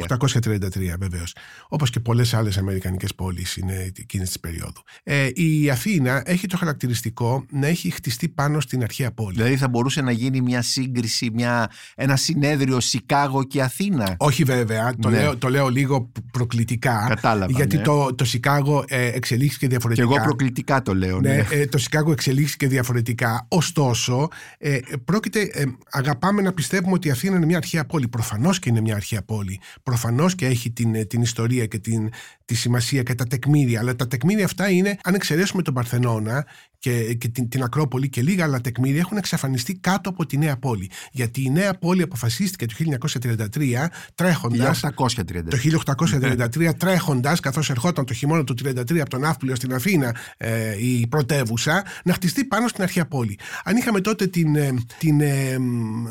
1833 0.09 0.59
βεβαίως. 0.99 1.35
Όπως 1.67 1.89
και 1.89 1.99
πολλές 1.99 2.33
άλλες 2.33 2.57
αμερικανικές 2.57 3.15
πόλεις 3.15 3.55
είναι 3.55 3.91
εκείνης 3.97 4.27
της 4.27 4.39
περίοδου. 4.39 4.81
Ε, 5.03 5.29
η 5.33 5.69
Αθήνα 5.69 6.21
έχει 6.25 6.47
το 6.47 6.57
χαρακτηριστικό 6.57 7.45
να 7.51 7.67
έχει 7.67 7.89
χτιστεί 7.89 8.29
πάνω 8.29 8.59
στην 8.59 8.83
αρχαία 8.83 9.11
πόλη. 9.11 9.35
Δηλαδή 9.35 9.57
θα 9.57 9.67
μπορούσε 9.67 10.01
να 10.01 10.11
γίνει 10.11 10.41
μια 10.41 10.61
σύγκριση, 10.61 11.29
μια, 11.33 11.69
ένα 11.95 12.15
συνέδριο 12.15 12.79
Σικάγο 12.79 13.43
και 13.43 13.61
Αθήνα; 13.61 14.15
Όχι 14.17 14.43
βέβαια, 14.43 14.95
το, 14.99 15.09
ναι. 15.09 15.17
λέω, 15.17 15.37
το 15.37 15.49
λέω 15.49 15.67
λίγο 15.67 16.11
προκλητικά. 16.31 17.05
Κατάλαβα, 17.09 17.51
γιατί 17.51 17.77
ναι. 17.77 17.83
το, 17.83 18.15
το 18.15 18.25
Σικάγο 18.25 18.83
ε, 18.87 19.05
εξελίχθηκε 19.05 19.67
διαφορετικά. 19.67 20.07
Και 20.07 20.13
εγώ 20.13 20.23
προκλητικά 20.23 20.64
το 20.83 20.95
λέω. 20.95 21.19
Ναι, 21.19 21.35
ναι. 21.35 21.47
Ε, 21.51 21.65
το 21.65 21.77
Σικάγο 21.77 22.11
εξελίχθηκε 22.11 22.67
διαφορετικά. 22.67 23.45
Ωστόσο, 23.47 24.27
ε, 24.57 24.79
πρόκειται, 25.05 25.39
ε, 25.39 25.63
αγαπάμε 25.91 26.41
να 26.41 26.53
πιστεύουμε 26.53 26.93
ότι 26.93 27.07
η 27.07 27.11
Αθήνα 27.11 27.35
είναι 27.35 27.45
μια 27.45 27.57
αρχαία 27.57 27.85
πόλη. 27.85 28.07
Προφανώς 28.07 28.59
και 28.59 28.69
είναι 28.69 28.81
μια 28.81 28.95
αρχαία 28.95 29.21
πόλη. 29.21 29.59
Προφανώς 29.83 30.35
και 30.35 30.45
έχει 30.45 30.71
την, 30.71 30.95
ε, 30.95 31.05
την 31.05 31.21
ιστορία 31.21 31.65
και 31.65 31.79
την, 31.79 32.09
τη 32.45 32.55
σημασία 32.55 33.03
και 33.03 33.15
τα 33.15 33.25
τεκμήρια. 33.25 33.79
Αλλά 33.79 33.95
τα 33.95 34.07
τεκμήρια 34.07 34.45
αυτά 34.45 34.69
είναι, 34.69 34.97
αν 35.03 35.13
εξαιρέσουμε 35.13 35.61
τον 35.61 35.73
Παρθενώνα 35.73 36.45
και, 36.85 37.13
και 37.13 37.27
την, 37.27 37.49
την 37.49 37.63
Ακρόπολη 37.63 38.09
και 38.09 38.21
λίγα 38.21 38.43
άλλα 38.43 38.61
τεκμήρια, 38.61 38.99
έχουν 38.99 39.17
εξαφανιστεί 39.17 39.73
κάτω 39.73 40.09
από 40.09 40.25
τη 40.25 40.37
νέα 40.37 40.57
πόλη. 40.57 40.89
Γιατί 41.11 41.43
η 41.43 41.49
νέα 41.49 41.73
πόλη 41.73 42.01
αποφασίστηκε 42.01 42.65
το 42.65 42.73
1933 43.21 43.85
τρέχοντα. 44.15 44.75
Το 45.49 45.57
1833 46.57 46.69
τρέχοντας, 46.77 47.39
καθώς 47.39 47.69
ερχόταν 47.69 48.05
το 48.05 48.13
χειμώνα 48.13 48.43
του 48.43 48.55
1933 48.65 48.97
από 48.97 49.09
τον 49.09 49.21
Ναύπλιο 49.21 49.55
στην 49.55 49.73
Αθήνα 49.73 50.15
ε, 50.37 50.85
η 50.85 51.07
πρωτεύουσα, 51.07 51.83
να 52.03 52.13
χτιστεί 52.13 52.45
πάνω 52.45 52.67
στην 52.67 52.83
αρχαία 52.83 53.05
πόλη. 53.05 53.39
Αν 53.63 53.77
είχαμε 53.77 54.01
τότε 54.01 54.27
την, 54.27 54.55
ε, 54.55 54.73
την, 54.97 55.21
ε, 55.21 55.57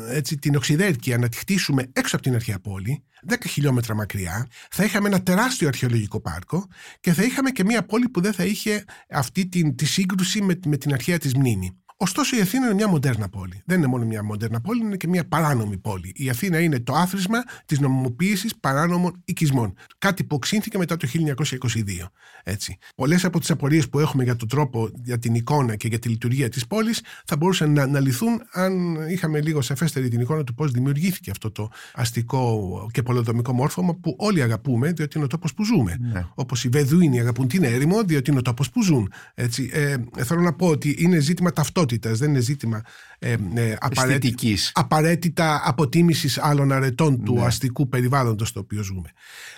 έτσι, 0.09 0.37
την 0.37 0.55
οξυδέρκεια 0.55 1.17
να 1.17 1.29
τη 1.29 1.37
χτίσουμε 1.37 1.89
έξω 1.93 2.15
από 2.15 2.25
την 2.25 2.35
αρχαία 2.35 2.59
πόλη, 2.59 3.03
10 3.29 3.35
χιλιόμετρα 3.49 3.95
μακριά, 3.95 4.47
θα 4.69 4.83
είχαμε 4.83 5.07
ένα 5.07 5.23
τεράστιο 5.23 5.67
αρχαιολογικό 5.67 6.21
πάρκο 6.21 6.67
και 6.99 7.13
θα 7.13 7.23
είχαμε 7.23 7.49
και 7.49 7.63
μια 7.63 7.85
πόλη 7.85 8.09
που 8.09 8.21
δεν 8.21 8.33
θα 8.33 8.43
είχε 8.45 8.83
αυτή 9.09 9.47
την, 9.47 9.75
τη 9.75 9.85
σύγκρουση 9.85 10.41
με, 10.41 10.59
με 10.65 10.77
την 10.77 10.93
αρχαία 10.93 11.17
της 11.17 11.35
μνήμη. 11.35 11.77
Ωστόσο 11.97 12.37
η 12.37 12.41
Αθήνα 12.41 12.65
είναι 12.65 12.73
μια 12.73 12.87
μοντέρνα 12.87 13.29
πόλη. 13.29 13.61
Δεν 13.65 13.77
είναι 13.77 13.87
μόνο 13.87 14.05
μια 14.05 14.23
μοντέρνα 14.23 14.61
πόλη, 14.61 14.81
είναι 14.81 14.95
και 14.95 15.07
μια 15.07 15.27
παράνομη 15.27 15.77
πόλη. 15.77 16.11
Η 16.15 16.29
Αθήνα 16.29 16.59
είναι 16.59 16.79
το 16.79 16.93
άθροισμα 16.93 17.43
της 17.65 17.79
νομιμοποίησης 17.79 18.55
παράνομων 18.55 19.21
οικισμών. 19.25 19.73
Κάτι 19.97 20.23
που 20.23 20.35
οξύνθηκε 20.35 20.77
μετά 20.77 20.97
το 20.97 21.07
1922. 21.07 22.09
Έτσι. 22.43 22.77
Πολλές 22.95 23.25
από 23.25 23.39
τις 23.39 23.51
απορίες 23.51 23.89
που 23.89 23.99
έχουμε 23.99 24.23
για 24.23 24.35
τον 24.35 24.47
τρόπο, 24.47 24.89
για 25.03 25.19
την 25.19 25.35
εικόνα 25.35 25.75
και 25.75 25.87
για 25.87 25.99
τη 25.99 26.09
λειτουργία 26.09 26.49
της 26.49 26.67
πόλης 26.67 27.01
θα 27.25 27.37
μπορούσαν 27.37 27.73
να, 27.73 27.87
να 27.87 27.99
λυθούν 27.99 28.41
αν 28.51 28.95
είχαμε 29.09 29.41
λίγο 29.41 29.61
σαφέστερη 29.61 30.07
την 30.07 30.19
εικόνα 30.19 30.43
του 30.43 30.53
πώς 30.53 30.71
δημιουργήθηκε 30.71 31.31
αυτό 31.31 31.51
το 31.51 31.69
αστικό 31.93 32.89
και 32.91 33.03
πολεοδομικό 33.03 33.53
μόρφωμα 33.53 33.95
που 33.95 34.15
όλοι 34.19 34.41
αγαπούμε, 34.41 34.91
διότι 34.91 35.17
είναι 35.17 35.25
ο 35.25 35.29
τόπος 35.29 35.53
που 35.53 35.63
ζούμε. 35.65 35.97
Ναι. 35.99 36.25
Όπως 36.35 36.63
οι 36.63 36.69
Βεδουίνοι 36.69 37.19
αγαπούν 37.19 37.47
την 37.47 37.63
έρημο, 37.63 38.03
διότι 38.03 38.29
είναι 38.29 38.39
ο 38.39 38.41
τόπος 38.41 38.69
που 38.69 38.83
ζουν. 38.83 39.11
Έτσι. 39.33 39.69
Ε, 39.73 39.95
θέλω 40.23 40.41
να 40.41 40.53
πω 40.53 40.67
ότι 40.67 40.95
είναι 40.97 41.19
ζήτημα 41.19 41.51
ταυτότητας, 41.51 41.85
δεν 42.01 42.29
είναι 42.29 42.39
ζήτημα 42.39 42.81
ε, 43.19 43.35
ε, 43.53 43.75
απαραίτητα, 43.79 44.71
απαραίτητα 44.73 45.61
αποτίμησης 45.65 46.37
άλλων 46.37 46.71
αρετών 46.71 47.23
του 47.23 47.33
ναι. 47.33 47.45
αστικού 47.45 47.89
περιβάλλοντος 47.89 48.49
στο 48.49 48.59
οποίο 48.59 48.83
ζούμε. 48.83 49.09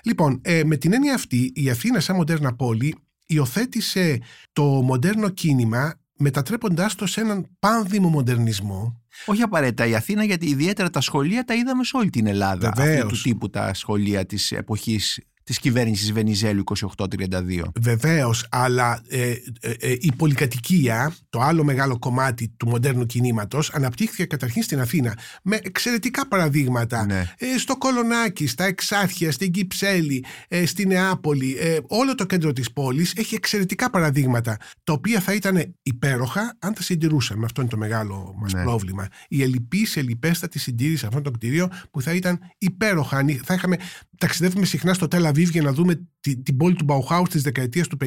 Λοιπόν, 0.04 0.40
ε, 0.44 0.64
με 0.64 0.76
την 0.76 0.94
έννοια 0.94 1.14
αυτή, 1.14 1.52
η 1.56 1.70
Αθήνα, 1.70 2.00
σαν 2.00 2.16
μοντέρνα 2.16 2.56
πόλη, 2.56 2.96
υιοθέτησε 3.26 4.22
το 4.54 4.64
μοντέρνο 4.64 5.30
κίνημα 5.30 5.94
μετατρέποντάς 6.18 6.96
το 6.96 7.06
σε 7.06 7.22
έναν 7.22 7.48
πάνδημο 7.60 8.10
μοντερνισμό 8.10 9.02
όχι 9.26 9.42
απαραίτητα 9.42 9.86
η 9.86 9.96
Αθήνα, 9.96 10.24
γιατί 10.24 10.46
ιδιαίτερα 10.46 10.90
τα 10.90 11.02
σχολεία 11.02 11.44
τα 11.44 11.54
είδαμε 11.54 11.84
σε 11.84 11.98
όλη 11.98 12.10
την 12.10 12.28
Ελλάδα. 12.28 12.74
Βεβαίως. 12.76 13.04
Αυτού 13.04 13.16
του 13.16 13.22
τύπου 13.22 13.50
τα 13.50 13.74
σχολεία 13.74 14.26
της 14.26 14.52
εποχής 14.52 15.20
της 15.48 15.60
κυβέρνησης 15.60 16.12
Βενιζέλου 16.12 16.64
2832. 16.96 17.62
Βεβαίως, 17.82 18.46
αλλά 18.50 19.02
ε, 19.10 19.32
ε, 19.60 19.72
ε, 19.80 19.92
η 20.00 20.12
πολυκατοικία, 20.18 21.16
το 21.30 21.40
άλλο 21.42 21.64
μεγάλο 21.64 22.00
κομμάτι 22.00 22.54
του 22.58 22.68
μοντέρνου 22.68 23.06
κινήματος, 23.06 23.72
αναπτύχθηκε 23.74 24.26
καταρχήν 24.26 24.64
στην 24.64 24.80
Αθήνα 24.80 25.18
με 25.44 25.60
εξαιρετικά 25.64 26.28
παραδείγματα. 26.28 27.06
Ναι. 27.06 27.34
Ε, 27.38 27.58
στο 27.58 27.78
Κολονάκι, 27.78 28.48
στα 28.48 28.64
Εξάρχεια, 28.64 29.32
στην 29.32 29.52
Κυψέλη, 29.52 30.26
ε, 30.48 30.66
στη 30.66 30.86
Νεάπολη. 30.88 31.58
Ε, 31.60 31.78
όλο 31.88 32.16
το 32.16 32.26
κέντρο 32.26 32.54
της 32.54 32.72
πόλης 32.74 33.14
έχει 33.16 33.36
εξαιρετικά 33.36 33.90
παραδείγματα, 33.90 34.58
τα 34.84 34.94
οποία 34.94 35.20
θα 35.20 35.34
ήταν 35.34 35.76
υπέροχα 35.84 36.56
αν 36.60 36.74
τα 36.74 36.82
συντηρούσαμε. 36.82 37.46
Αυτό 37.46 37.62
είναι 37.62 37.70
το 37.70 37.78
μεγάλο 37.78 38.36
μας 38.42 38.54
Ναι. 38.54 38.64
πρόβλημα. 38.64 39.08
Η 39.28 39.42
ελλειπή, 39.42 39.88
ελλειπέστατη 39.96 40.60
συντήρηση 40.60 41.06
αυτών 41.06 41.24
των 41.24 41.34
κτηρίων 41.34 41.70
που 41.92 42.02
θα 42.02 42.14
ήταν 42.14 42.40
υπέροχα. 42.58 43.18
αν 43.18 43.42
Θα 43.44 43.54
είχαμε, 43.54 43.78
ταξιδεύουμε 44.18 44.66
συχνά 44.66 44.94
στο 44.94 45.08
Τελαβίβ 45.08 45.50
για 45.50 45.62
να 45.62 45.74
δούμε 45.74 46.08
την, 46.20 46.44
την 46.44 46.58
πόλη 46.58 46.76
του 46.76 46.84
Μπαουχάου 46.84 47.24
της 47.24 47.42
δεκαετίας 47.42 47.88
του 47.88 47.98
50. 48.02 48.06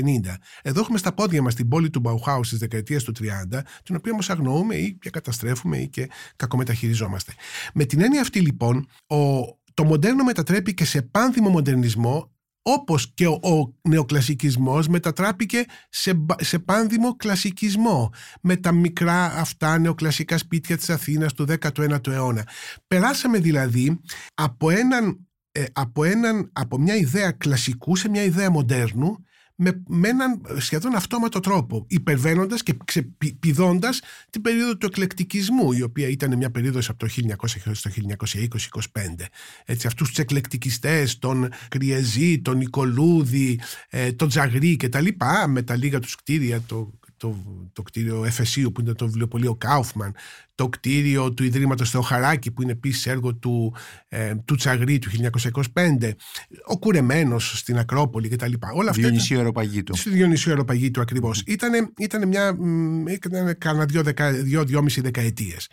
Εδώ 0.62 0.80
έχουμε 0.80 0.98
στα 0.98 1.12
πόδια 1.14 1.42
μας 1.42 1.54
την 1.54 1.68
πόλη 1.68 1.90
του 1.90 2.00
Μπαουχάου 2.00 2.40
της 2.40 2.58
δεκαετίας 2.58 3.02
του 3.02 3.12
30, 3.20 3.24
την 3.82 3.96
οποία 3.96 4.12
όμως 4.12 4.30
αγνοούμε 4.30 4.74
ή 4.74 4.98
και 5.00 5.10
καταστρέφουμε 5.10 5.78
ή 5.78 5.88
και 5.88 6.08
κακομεταχειριζόμαστε. 6.36 7.32
Με 7.74 7.84
την 7.84 8.00
έννοια 8.00 8.20
αυτή 8.20 8.40
λοιπόν, 8.40 8.86
ο, 9.06 9.16
το 9.74 9.84
μοντέρνο 9.84 10.24
μετατρέπει 10.24 10.74
και 10.74 10.84
σε 10.84 11.02
πάνδημο 11.02 11.48
μοντερνισμό 11.48 12.30
όπως 12.62 13.12
και 13.14 13.26
ο, 13.26 13.32
ο 13.42 13.74
νεοκλασικισμός 13.88 14.88
μετατράπηκε 14.88 15.64
σε, 15.90 16.14
μπα- 16.14 16.44
σε 16.44 16.58
πάνδημο 16.58 17.16
κλασικισμό 17.16 18.12
με 18.40 18.56
τα 18.56 18.72
μικρά 18.72 19.24
αυτά 19.24 19.78
νεοκλασικά 19.78 20.38
σπίτια 20.38 20.76
της 20.76 20.90
Αθήνας 20.90 21.32
του 21.32 21.46
19ου 21.60 22.06
αιώνα. 22.06 22.48
Περάσαμε 22.86 23.38
δηλαδή 23.38 24.00
από, 24.34 24.70
έναν, 24.70 25.28
ε, 25.52 25.64
από, 25.72 26.04
έναν, 26.04 26.50
από 26.52 26.78
μια 26.78 26.96
ιδέα 26.96 27.30
κλασικού 27.30 27.96
σε 27.96 28.08
μια 28.08 28.22
ιδέα 28.22 28.50
μοντέρνου 28.50 29.24
με, 29.62 29.82
με 29.88 30.08
έναν 30.08 30.40
σχεδόν 30.58 30.94
αυτόματο 30.94 31.40
τρόπο, 31.40 31.84
υπερβαίνοντας 31.88 32.62
και 32.62 32.76
ξεπηδώντας 32.84 34.00
την 34.30 34.42
περίοδο 34.42 34.76
του 34.76 34.86
εκλεκτικισμού, 34.86 35.72
η 35.72 35.82
οποία 35.82 36.08
ήταν 36.08 36.36
μια 36.36 36.50
περίοδος 36.50 36.88
από 36.88 36.98
το 36.98 37.06
1900 37.06 37.46
έως 37.64 37.82
το 37.82 37.90
1920-25. 38.20 38.46
Έτσι, 39.64 39.86
αυτούς 39.86 40.08
τους 40.08 40.18
εκλεκτικιστές, 40.18 41.18
τον 41.18 41.48
Κριεζή, 41.68 42.40
τον 42.40 42.56
Νικολούδη, 42.56 43.60
ε, 43.88 44.12
τον 44.12 44.28
Τζαγρή 44.28 44.76
και 44.76 44.88
τα 44.88 45.00
λοιπά, 45.00 45.46
με 45.48 45.62
τα 45.62 45.76
λίγα 45.76 45.98
τους 45.98 46.14
κτίρια, 46.14 46.60
το, 46.60 46.92
το, 47.20 47.37
το 47.72 47.83
κτίριο 47.83 48.24
Εφεσίου 48.24 48.72
που 48.72 48.80
είναι 48.80 48.92
το 48.92 49.06
βιβλιοπωλείο 49.06 49.54
Κάουφμαν, 49.54 50.14
το 50.54 50.68
κτίριο 50.68 51.33
του 51.33 51.44
Ιδρύματος 51.44 51.90
Θεοχαράκη 51.90 52.50
που 52.50 52.62
είναι 52.62 52.72
επίσης 52.72 53.06
έργο 53.06 53.35
του, 53.35 53.74
ε, 54.09 54.35
του 54.44 54.54
Τσαγρή 54.54 54.98
του 54.98 55.11
1925, 55.72 56.14
ο 56.66 56.78
Κουρεμένος 56.78 57.59
στην 57.59 57.78
Ακρόπολη 57.78 58.28
κτλ. 58.28 58.52
Όλα 58.74 58.90
αυτά 58.90 59.02
Διονυσίου 59.02 59.37
Αεροπαγίτου. 59.38 59.96
Στη 59.96 60.11
Διονυσίου 60.11 60.50
Αεροπαγίτου 60.50 61.00
ακριβώς. 61.00 61.42
Ήταν, 61.46 61.92
ήταν 61.98 62.28
μια. 62.28 62.54
μ, 62.54 63.06
Ήταν 63.09 63.59
κάνα 63.59 63.85
δύο, 63.85 64.02
δεκα, 64.02 64.33
δύο, 64.33 64.64
δυόμιση 64.64 65.00
δεκαετίες. 65.00 65.68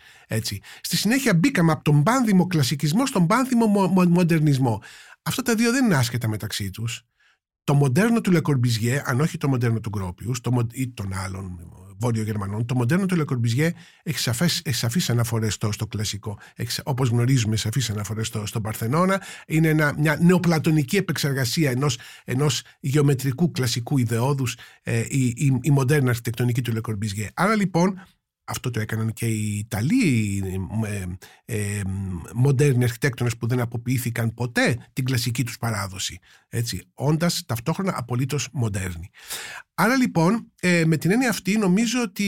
Στη 0.80 0.96
συνέχεια 0.96 1.34
μπήκαμε 1.34 1.72
από 1.72 1.84
τον 1.84 2.02
πάνδημο 2.02 2.46
κλασικισμό 2.46 3.06
στον 3.06 3.26
πάνδημο 3.26 3.66
μο, 3.66 3.86
μο- 3.86 4.08
μοντερνισμό. 4.08 4.82
Αυτά 5.22 5.42
τα 5.42 5.54
δύο 5.54 5.72
δεν 5.72 5.84
είναι 5.84 5.96
άσχετα 5.96 6.28
μεταξύ 6.28 6.70
τους. 6.70 7.02
Το 7.68 7.74
μοντέρνο 7.74 8.20
του 8.20 8.30
Λεκορμπιζιέ, 8.30 9.02
αν 9.04 9.20
όχι 9.20 9.38
το 9.38 9.48
μοντέρνο 9.48 9.80
του 9.80 9.88
Γκρόπιου 9.88 10.32
ή 10.72 10.88
των 10.88 11.12
άλλων 11.24 11.58
Βόρειο 11.98 12.22
Γερμανών, 12.22 12.66
το 12.66 12.74
μοντέρνο 12.74 13.06
του 13.06 13.16
Λεκορμπιζιέ 13.16 13.72
έχει, 14.02 14.18
σαφές, 14.18 14.62
έχει 14.64 14.76
σαφείς 14.76 15.10
αναφορές 15.10 15.54
στο, 15.54 15.72
στο 15.72 15.86
κλασικό. 15.86 16.38
Έχει, 16.54 16.70
σα- 16.70 16.82
όπως 16.84 17.08
γνωρίζουμε, 17.08 17.56
σαφείς 17.56 17.90
αναφορές 17.90 18.26
στο, 18.26 18.46
στον 18.46 18.62
Παρθενώνα. 18.62 19.22
Είναι 19.46 19.68
ένα, 19.68 19.94
μια 19.98 20.18
νεοπλατωνική 20.20 20.96
επεξεργασία 20.96 21.70
ενός, 21.70 21.98
ενός 22.24 22.62
γεωμετρικού 22.80 23.50
κλασικού 23.50 23.98
ιδεώδους 23.98 24.56
ε, 24.82 25.04
η, 25.08 25.24
η, 25.36 25.58
η 25.62 25.70
μοντέρνα 25.70 26.08
αρχιτεκτονική 26.08 26.62
του 26.62 26.72
Λεκορμπιζιέ. 26.72 27.30
Άρα 27.34 27.56
λοιπόν 27.56 28.00
αυτό 28.48 28.70
το 28.70 28.80
έκαναν 28.80 29.12
και 29.12 29.26
οι 29.26 29.58
Ιταλοί 29.58 30.06
οι, 30.06 30.42
ε, 30.84 31.06
ε, 31.44 31.82
μοντέρνοι 32.34 32.84
αρχιτέκτονες 32.84 33.36
που 33.36 33.46
δεν 33.46 33.60
αποποιήθηκαν 33.60 34.34
ποτέ 34.34 34.88
την 34.92 35.04
κλασική 35.04 35.44
τους 35.44 35.58
παράδοση. 35.58 36.18
Έτσι, 36.48 36.82
όντας 36.94 37.44
ταυτόχρονα 37.46 37.94
απολύτως 37.96 38.48
μοντέρνοι. 38.52 39.10
Άρα 39.74 39.96
λοιπόν, 39.96 40.52
ε, 40.60 40.84
με 40.84 40.96
την 40.96 41.10
έννοια 41.10 41.28
αυτή 41.28 41.58
νομίζω 41.58 42.02
ότι 42.02 42.26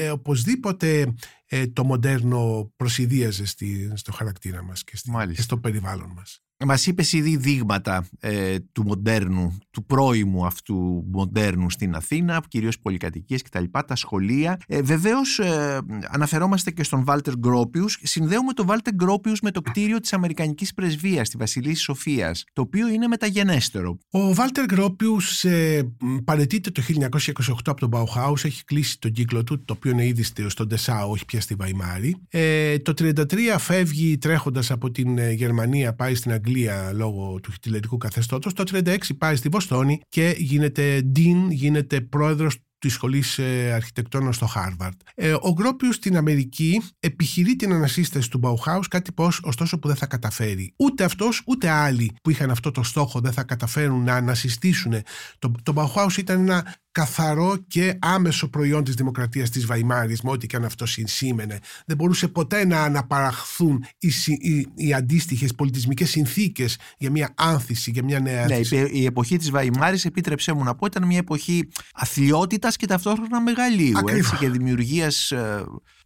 ε, 0.00 0.10
οπωσδήποτε 0.10 1.14
ε, 1.46 1.66
το 1.66 1.84
μοντέρνο 1.84 2.72
προσυδίαζε 2.76 3.46
στη, 3.46 3.92
στο 3.94 4.12
χαρακτήρα 4.12 4.62
μας 4.62 4.84
και, 4.84 4.96
στη, 4.96 5.10
Μάλιστα. 5.10 5.34
και 5.34 5.42
στο 5.42 5.58
περιβάλλον 5.58 6.12
μας. 6.16 6.42
Μας 6.66 6.86
είπες 6.86 7.12
ήδη 7.12 7.36
δείγματα 7.36 8.06
ε, 8.20 8.56
του 8.72 8.82
μοντέρνου, 8.86 9.58
του 9.70 9.84
πρώιμου 9.84 10.46
αυτού 10.46 11.04
μοντέρνου 11.10 11.70
στην 11.70 11.94
Αθήνα, 11.94 12.42
κυρίως 12.48 12.78
πολυκατοικίες 12.78 13.42
κτλ. 13.42 13.64
Τα 13.86 13.96
σχολεία. 13.96 14.58
Ε, 14.66 14.82
Βεβαίως, 14.82 15.38
ε, 15.38 15.78
αναφερόμαστε 16.10 16.70
και 16.70 16.82
στον 16.82 17.04
Βάλτερ 17.04 17.34
Γκρόπιους. 17.38 17.98
Συνδέουμε 18.02 18.52
τον 18.52 18.66
Βάλτερ 18.66 18.94
Γκρόπιους 18.94 19.40
με 19.40 19.50
το 19.50 19.60
κτίριο 19.60 20.00
της 20.00 20.12
Αμερικανικής 20.12 20.74
Πρεσβείας 20.74 21.26
στη 21.26 21.36
Βασιλίση 21.36 21.82
Σοφίας, 21.82 22.44
το 22.52 22.62
οποίο 22.62 22.88
είναι 22.88 23.06
μεταγενέστερο. 23.06 23.98
Ο 24.10 24.34
Βάλτερ 24.34 24.64
Γκρόπιους 24.64 25.44
ε, 25.44 25.82
μ, 26.00 26.16
παραιτείται 26.24 26.70
το 26.70 26.82
1928 26.82 27.54
από 27.64 27.80
τον 27.80 27.88
Μπαουχάους, 27.88 28.44
έχει 28.44 28.64
κλείσει 28.64 28.98
τον 28.98 29.12
κύκλο 29.12 29.44
του, 29.44 29.64
το 29.64 29.72
οποίο 29.76 29.90
είναι 29.90 30.06
ήδη 30.06 30.22
στο- 30.22 30.48
στο 30.48 30.68
Ντεσάου, 30.68 31.10
όχι 31.10 31.24
πια 31.24 31.40
στη 31.40 31.54
Βαϊμάρη. 31.54 32.16
Ε, 32.28 32.78
το 32.78 32.92
1933 32.94 33.58
φεύγει 33.58 34.18
τρέχοντας 34.18 34.70
από 34.70 34.90
την 34.90 35.18
ε, 35.18 35.30
Γερμανία, 35.32 35.94
πάει 35.94 36.14
στην 36.14 36.30
Αγγλία 36.32 36.48
λόγω 36.92 37.40
του 37.42 37.52
χιτιλερικού 37.52 37.96
καθεστώτος. 37.96 38.52
Το 38.52 38.64
1936 38.72 38.96
πάει 39.18 39.36
στη 39.36 39.48
Βοστόνη 39.48 40.00
και 40.08 40.34
γίνεται 40.38 41.10
Dean, 41.16 41.46
γίνεται 41.48 42.00
πρόεδρος 42.00 42.56
της 42.80 42.92
σχολής 42.92 43.38
αρχιτεκτόνων 43.74 44.32
στο 44.32 44.46
Χάρβαρτ. 44.46 45.00
Ε, 45.14 45.32
ο 45.40 45.52
Γκρόπιους 45.52 45.94
στην 45.94 46.16
Αμερική 46.16 46.82
επιχειρεί 47.00 47.56
την 47.56 47.72
ανασύσταση 47.72 48.30
του 48.30 48.38
Μπαουχάους, 48.38 48.80
κάτι 48.90 49.12
πως 49.12 49.40
ωστόσο 49.42 49.78
που 49.78 49.88
δεν 49.88 49.96
θα 49.96 50.06
καταφέρει. 50.06 50.74
Ούτε 50.76 51.04
αυτός 51.04 51.42
ούτε 51.46 51.68
άλλοι 51.68 52.12
που 52.22 52.30
είχαν 52.30 52.50
αυτό 52.50 52.70
το 52.70 52.82
στόχο 52.82 53.20
δεν 53.20 53.32
θα 53.32 53.42
καταφέρουν 53.42 54.04
να 54.04 54.14
ανασυστήσουν. 54.14 54.92
Το, 55.38 55.52
το 55.62 55.72
Μπαουχάου 55.72 56.08
ήταν 56.18 56.40
ένα 56.40 56.74
καθαρό 56.92 57.56
και 57.68 57.96
άμεσο 58.00 58.48
προϊόν 58.48 58.84
της 58.84 58.94
δημοκρατίας 58.94 59.50
της 59.50 59.66
Βαϊμάρης 59.66 60.20
με 60.20 60.30
ό,τι 60.30 60.46
και 60.46 60.56
αν 60.56 60.64
αυτό 60.64 60.86
συνσήμενε. 60.86 61.58
Δεν 61.86 61.96
μπορούσε 61.96 62.28
ποτέ 62.28 62.66
να 62.66 62.82
αναπαραχθούν 62.82 63.84
οι, 63.98 64.10
συ- 64.10 64.44
οι, 64.44 64.66
οι 64.74 64.94
αντίστοιχες 64.94 65.54
πολιτισμικές 65.54 66.10
συνθήκες 66.10 66.78
για 66.98 67.10
μια 67.10 67.32
άνθηση, 67.36 67.90
για 67.90 68.04
μια 68.04 68.20
νέα 68.20 68.46
Ναι, 68.46 68.54
άνθηση. 68.54 68.76
η- 68.76 68.90
η 68.92 69.04
εποχή 69.04 69.36
της 69.36 69.50
Βαϊμάρης, 69.50 70.04
επίτρεψέ 70.04 70.52
μου 70.52 70.64
να 70.64 70.74
πω, 70.74 70.86
ήταν 70.86 71.06
μια 71.06 71.18
εποχή 71.18 71.68
αθλειότητα 71.94 72.68
και 72.70 72.86
ταυτόχρονα 72.86 73.40
μεγαλείου. 73.40 73.98
Ακριβώς. 73.98 74.26
Έτσι, 74.32 74.36
και 74.36 74.50
δημιουργίας 74.50 75.32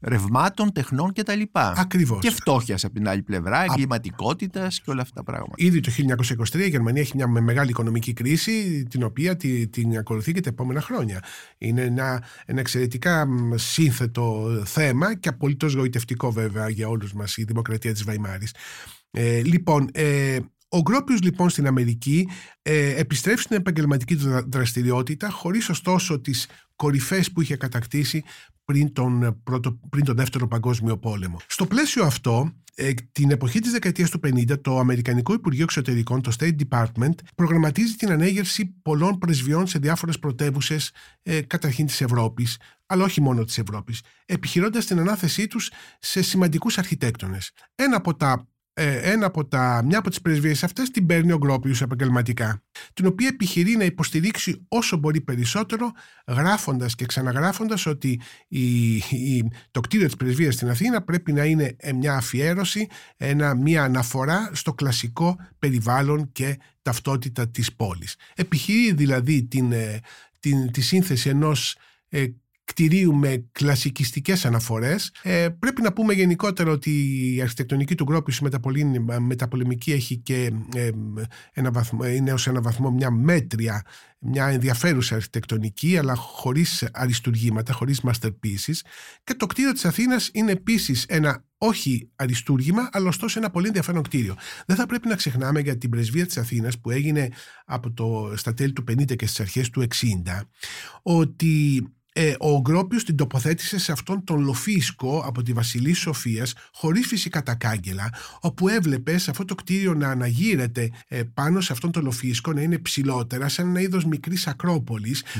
ρευμάτων, 0.06 0.72
τεχνών 0.72 1.12
κτλ. 1.12 1.40
Ακριβώς. 1.52 2.18
Και 2.20 2.30
φτώχειας 2.30 2.84
από 2.84 2.94
την 2.94 3.08
άλλη 3.08 3.22
πλευρά, 3.22 3.62
εγκληματικότητας 3.62 4.80
και 4.80 4.90
όλα 4.90 5.02
αυτά 5.02 5.14
τα 5.14 5.22
πράγματα. 5.22 5.54
Ήδη 5.56 5.80
το 5.80 5.90
1923 5.90 6.64
η 6.64 6.68
Γερμανία 6.68 7.02
έχει 7.02 7.12
μια 7.16 7.28
με- 7.28 7.40
μεγάλη 7.40 7.70
οικονομική 7.70 8.12
κρίση 8.12 8.82
την 8.90 9.02
οποία 9.02 9.36
τη- 9.36 9.68
την 9.68 9.98
ακολουθεί 9.98 10.32
και 10.32 10.40
τα 10.40 10.48
επόμενα 10.48 10.80
χρόνια. 10.80 11.22
Είναι 11.58 11.82
ένα, 11.82 12.22
ένα 12.46 12.60
εξαιρετικά 12.60 13.26
μ, 13.26 13.52
σύνθετο 13.56 14.62
θέμα 14.64 15.16
και 15.16 15.28
απολύτως 15.28 15.74
γοητευτικό 15.74 16.32
βέβαια 16.32 16.68
για 16.68 16.88
όλους 16.88 17.12
μας 17.12 17.36
η 17.36 17.44
δημοκρατία 17.44 17.92
της 17.92 18.04
Βαϊμάρης. 18.04 18.54
Ε, 19.10 19.42
λοιπόν, 19.42 19.88
ε, 19.92 20.38
ο 20.68 20.80
Γκρόπιους 20.80 21.22
λοιπόν 21.22 21.50
στην 21.50 21.66
Αμερική 21.66 22.28
ε, 22.62 22.94
επιστρέφει 23.00 23.42
στην 23.42 23.56
επαγγελματική 23.56 24.16
του 24.16 24.22
δρα- 24.28 24.44
δραστηριότητα 24.48 25.30
χωρίς 25.30 25.68
ωστόσο 25.68 26.20
τις 26.20 26.48
κορυφές 26.76 27.32
που 27.32 27.40
είχε 27.40 27.56
κατακτήσει 27.56 28.22
πριν 28.64 28.92
τον, 28.92 29.40
πρώτο, 29.44 29.78
πριν 29.90 30.04
τον 30.04 30.16
Δεύτερο 30.16 30.48
Παγκόσμιο 30.48 30.98
Πόλεμο. 30.98 31.36
Στο 31.46 31.66
πλαίσιο 31.66 32.04
αυτό, 32.04 32.52
ε, 32.74 32.92
την 33.12 33.30
εποχή 33.30 33.60
της 33.60 33.72
δεκαετίας 33.72 34.10
του 34.10 34.20
50 34.20 34.60
το 34.60 34.78
Αμερικανικό 34.78 35.32
Υπουργείο 35.32 35.62
Εξωτερικών, 35.62 36.22
το 36.22 36.32
State 36.38 36.56
Department, 36.68 37.14
προγραμματίζει 37.34 37.94
την 37.94 38.10
ανέγερση 38.10 38.66
πολλών 38.82 39.18
πρεσβειών 39.18 39.66
σε 39.66 39.78
διάφορες 39.78 40.18
πρωτεύουσες 40.18 40.92
ε, 41.22 41.40
καταρχήν 41.40 41.86
της 41.86 42.00
Ευρώπης, 42.00 42.58
αλλά 42.86 43.04
όχι 43.04 43.20
μόνο 43.20 43.44
της 43.44 43.58
Ευρώπης, 43.58 44.02
επιχειρώντας 44.26 44.86
την 44.86 44.98
ανάθεσή 44.98 45.46
τους 45.46 45.70
σε 45.98 46.22
σημαντικούς 46.22 46.78
αρχιτέκτονες. 46.78 47.50
Ένα 47.74 47.96
από 47.96 48.14
τα 48.14 48.48
ε, 48.76 49.12
ένα 49.12 49.26
από 49.26 49.46
τα, 49.46 49.82
μια 49.84 49.98
από 49.98 50.08
τις 50.08 50.20
πρεσβείες 50.20 50.64
αυτές 50.64 50.90
την 50.90 51.06
παίρνει 51.06 51.32
ο 51.32 51.36
Γκρόπιους 51.36 51.82
επαγγελματικά, 51.82 52.62
την 52.92 53.06
οποία 53.06 53.28
επιχειρεί 53.28 53.76
να 53.76 53.84
υποστηρίξει 53.84 54.64
όσο 54.68 54.96
μπορεί 54.96 55.20
περισσότερο, 55.20 55.92
γράφοντας 56.26 56.94
και 56.94 57.06
ξαναγράφοντας 57.06 57.86
ότι 57.86 58.20
η, 58.48 58.94
η, 58.96 59.50
το 59.70 59.80
κτίριο 59.80 60.06
της 60.06 60.16
πρεσβείας 60.16 60.54
στην 60.54 60.70
Αθήνα 60.70 61.02
πρέπει 61.02 61.32
να 61.32 61.44
είναι 61.44 61.76
ε, 61.76 61.92
μια 61.92 62.16
αφιέρωση, 62.16 62.86
ένα, 63.16 63.54
μια 63.54 63.82
αναφορά 63.82 64.50
στο 64.52 64.74
κλασικό 64.74 65.36
περιβάλλον 65.58 66.32
και 66.32 66.58
ταυτότητα 66.82 67.48
της 67.48 67.74
πόλης. 67.74 68.16
Επιχειρεί 68.34 68.92
δηλαδή 68.92 69.44
την, 69.44 69.72
ε, 69.72 70.00
την, 70.40 70.70
τη 70.70 70.80
σύνθεση 70.80 71.28
ενός 71.28 71.76
κτηρίου 72.64 73.14
με 73.14 73.44
κλασικιστικές 73.52 74.44
αναφορές. 74.44 75.12
Ε, 75.22 75.48
πρέπει 75.58 75.82
να 75.82 75.92
πούμε 75.92 76.12
γενικότερα 76.12 76.70
ότι 76.70 76.90
η 77.34 77.40
αρχιτεκτονική 77.40 77.94
του 77.94 78.04
Γκρόπης 78.04 78.40
μεταπολεμική 79.18 79.92
έχει 79.92 80.16
και 80.16 80.52
ε, 80.74 80.90
ένα 81.52 81.70
βαθμό, 81.70 82.06
είναι 82.06 82.32
ως 82.32 82.46
ένα 82.46 82.60
βαθμό 82.60 82.90
μια 82.90 83.10
μέτρια, 83.10 83.84
μια 84.18 84.46
ενδιαφέρουσα 84.46 85.14
αρχιτεκτονική 85.14 85.98
αλλά 85.98 86.14
χωρίς 86.14 86.88
αριστουργήματα, 86.92 87.72
χωρίς 87.72 88.00
masterpieces 88.04 88.78
και 89.24 89.34
το 89.34 89.46
κτίριο 89.46 89.72
της 89.72 89.84
Αθήνας 89.84 90.30
είναι 90.32 90.52
επίσης 90.52 91.04
ένα 91.08 91.44
όχι 91.58 92.10
αριστούργημα, 92.16 92.88
αλλά 92.92 93.08
ωστόσο 93.08 93.38
ένα 93.38 93.50
πολύ 93.50 93.66
ενδιαφέρον 93.66 94.02
κτίριο. 94.02 94.36
Δεν 94.66 94.76
θα 94.76 94.86
πρέπει 94.86 95.08
να 95.08 95.14
ξεχνάμε 95.14 95.60
για 95.60 95.78
την 95.78 95.90
πρεσβεία 95.90 96.26
της 96.26 96.36
Αθήνας 96.38 96.78
που 96.78 96.90
έγινε 96.90 97.28
από 97.64 97.92
το, 97.92 98.32
στα 98.36 98.54
τέλη 98.54 98.72
του 98.72 98.84
50 98.90 99.16
και 99.16 99.26
στις 99.26 99.40
αρχές 99.40 99.70
του 99.70 99.80
60 99.80 100.40
ότι 101.02 101.82
ε, 102.16 102.34
ο 102.38 102.60
Γκρόπιος 102.60 103.04
την 103.04 103.16
τοποθέτησε 103.16 103.78
σε 103.78 103.92
αυτόν 103.92 104.24
τον 104.24 104.40
λοφίσκο 104.40 105.22
από 105.26 105.42
τη 105.42 105.52
Βασιλής 105.52 105.98
Σοφίας 105.98 106.54
χωρίς 106.72 107.06
φυσικά 107.06 107.42
τα 107.42 107.54
κάγκελα 107.54 108.14
όπου 108.40 108.68
έβλεπε 108.68 109.18
σε 109.18 109.30
αυτό 109.30 109.44
το 109.44 109.54
κτίριο 109.54 109.94
να 109.94 110.08
αναγείρεται 110.08 110.90
ε, 111.08 111.22
πάνω 111.34 111.60
σε 111.60 111.72
αυτόν 111.72 111.90
τον 111.92 112.04
λοφίσκο 112.04 112.52
να 112.52 112.60
είναι 112.60 112.78
ψηλότερα 112.78 113.48
σαν 113.48 113.68
ένα 113.68 113.80
είδος 113.80 114.04
μικρής 114.04 114.48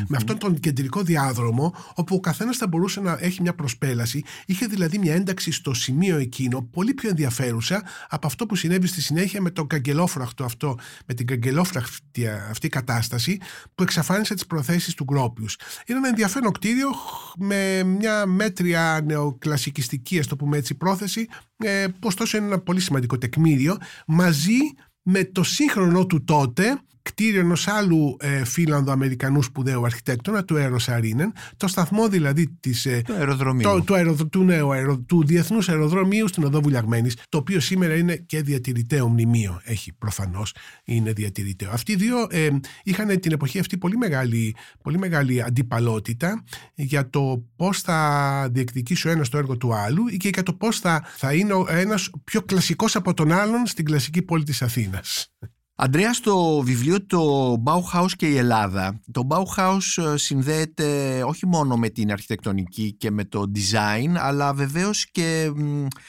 με 0.07 0.17
αυτόν 0.17 0.39
τον 0.39 0.61
κεντρικό 0.61 1.03
διάδρομο 1.03 1.75
όπου 1.95 2.15
ο 2.15 2.21
καθένας 2.21 2.57
θα 2.57 2.67
μπορούσε 2.67 3.01
να 3.01 3.19
έχει 3.21 3.43
μια 3.43 3.55
προσπέλαση 3.55 4.25
είχε 4.47 4.67
δηλαδή 4.67 4.99
μια 4.99 5.15
ένταξη 5.15 5.53
στο 5.53 5.75
σημείο 5.75 6.17
εκείνο 6.17 6.63
πολύ 6.63 6.95
πιο 6.95 7.09
ενδιαφέρουσα 7.09 7.83
από 8.09 8.27
αυτό 8.27 8.47
που 8.47 8.57
συνέβη 8.57 8.87
στη 8.87 9.03
συνέχεια 9.03 9.41
με 9.41 9.51
τον 9.51 9.67
καγκελόφραχτο 9.67 10.45
αυτό 10.45 10.79
με 11.07 11.15
την 11.15 11.27
καγκελόφραχτη 11.27 12.29
αυτή 12.51 12.69
κατάσταση 12.69 13.39
που 13.75 13.83
εξαφάνισε 13.83 14.35
τις 14.35 14.47
προθέσεις 14.47 14.95
του 14.95 15.05
Γκρόπιους. 15.05 15.57
Είναι 15.87 15.99
ένα 15.99 16.09
ενδιαφέρον 16.09 16.49
κτίριο 16.65 16.91
με 17.39 17.83
μια 17.83 18.27
μέτρια 18.27 19.01
νεοκλασικιστική, 19.05 20.19
ας 20.19 20.27
το 20.27 20.37
πούμε 20.37 20.57
έτσι, 20.57 20.75
πρόθεση, 20.75 21.27
ε, 21.57 21.87
ωστόσο 22.01 22.37
είναι 22.37 22.47
ένα 22.47 22.59
πολύ 22.59 22.81
σημαντικό 22.81 23.19
τεκμήριο, 23.19 23.77
μαζί 24.07 24.59
με 25.03 25.25
το 25.25 25.43
σύγχρονο 25.43 26.07
του 26.07 26.25
τότε 26.25 26.81
κτίριο 27.05 27.41
ενός 27.41 27.69
άλλου 27.69 28.17
ε, 28.21 28.45
Φίλανδο-Αμερικανού 28.45 29.43
σπουδαίου 29.43 29.85
αρχιτέκτονα, 29.85 30.45
του 30.45 30.57
Έρο 30.57 30.79
Σαρίνεν, 30.79 31.33
το 31.57 31.69
σταθμό 31.69 32.09
δηλαδή 32.09 32.57
της, 32.61 32.87
ε, 32.87 33.03
του 33.05 33.13
αεροδρομίου. 33.13 33.85
Το, 33.85 34.29
του, 34.29 34.45
νέου 34.45 34.73
αερο, 34.73 34.99
του 34.99 35.27
Διεθνούς 35.27 35.69
Αεροδρομίου 35.69 36.29
στην 36.29 36.45
Οδό 36.45 36.61
Βουλιαγμένης, 36.61 37.17
το 37.29 37.39
οποίο 37.39 37.61
σήμερα 37.61 37.95
είναι 37.95 38.17
και 38.17 38.43
διατηρηταίο 38.43 39.09
μνημείο. 39.09 39.61
Έχει 39.65 39.93
προφανώς, 39.93 40.55
είναι 40.85 41.13
διατηρηταίο. 41.13 41.71
Αυτοί 41.71 41.93
οι 41.93 41.97
δύο 41.97 42.27
ε, 42.31 42.49
είχαν 42.83 43.21
την 43.21 43.33
εποχή 43.33 43.59
αυτή 43.59 43.79
πολύ 43.79 43.97
μεγάλη, 43.97 44.57
πολύ 44.83 44.99
μεγάλη 44.99 45.43
αντιπαλότητα 45.43 46.45
για 46.75 47.11
το 47.11 47.45
πώς 47.57 47.81
θα 47.81 48.49
διεκδικήσει 48.51 49.09
ο 49.09 49.11
ένας 49.11 49.29
το 49.29 49.39
έργο 49.39 49.57
του 49.57 49.75
άλλου 49.75 50.07
και 50.07 50.31
για 50.35 50.43
το 50.43 50.53
πώς 50.53 50.79
θα, 50.81 51.05
θα 51.17 51.35
είναι 51.35 51.55
ένας 51.69 52.11
πιο 52.25 52.43
κλασικός 52.43 52.97
από 52.97 53.15
τον 53.15 53.33
άλλον 53.33 53.67
στην 53.67 53.85
κλασική 53.85 54.23
πόλη 54.23 54.45
της 54.45 54.63
Αθήνας. 54.63 55.35
Αντρέα, 55.77 56.13
στο 56.13 56.61
βιβλίο 56.65 57.07
το 57.07 57.53
Bauhaus 57.67 58.11
και 58.17 58.27
η 58.27 58.37
Ελλάδα, 58.37 59.01
το 59.13 59.27
Bauhaus 59.29 60.03
ε, 60.13 60.17
συνδέεται 60.17 61.23
όχι 61.23 61.47
μόνο 61.47 61.77
με 61.77 61.89
την 61.89 62.13
αρχιτεκτονική 62.13 62.93
και 62.93 63.11
με 63.11 63.25
το 63.25 63.53
design, 63.55 64.15
αλλά 64.17 64.55
βεβαίως 64.55 65.11
και 65.11 65.53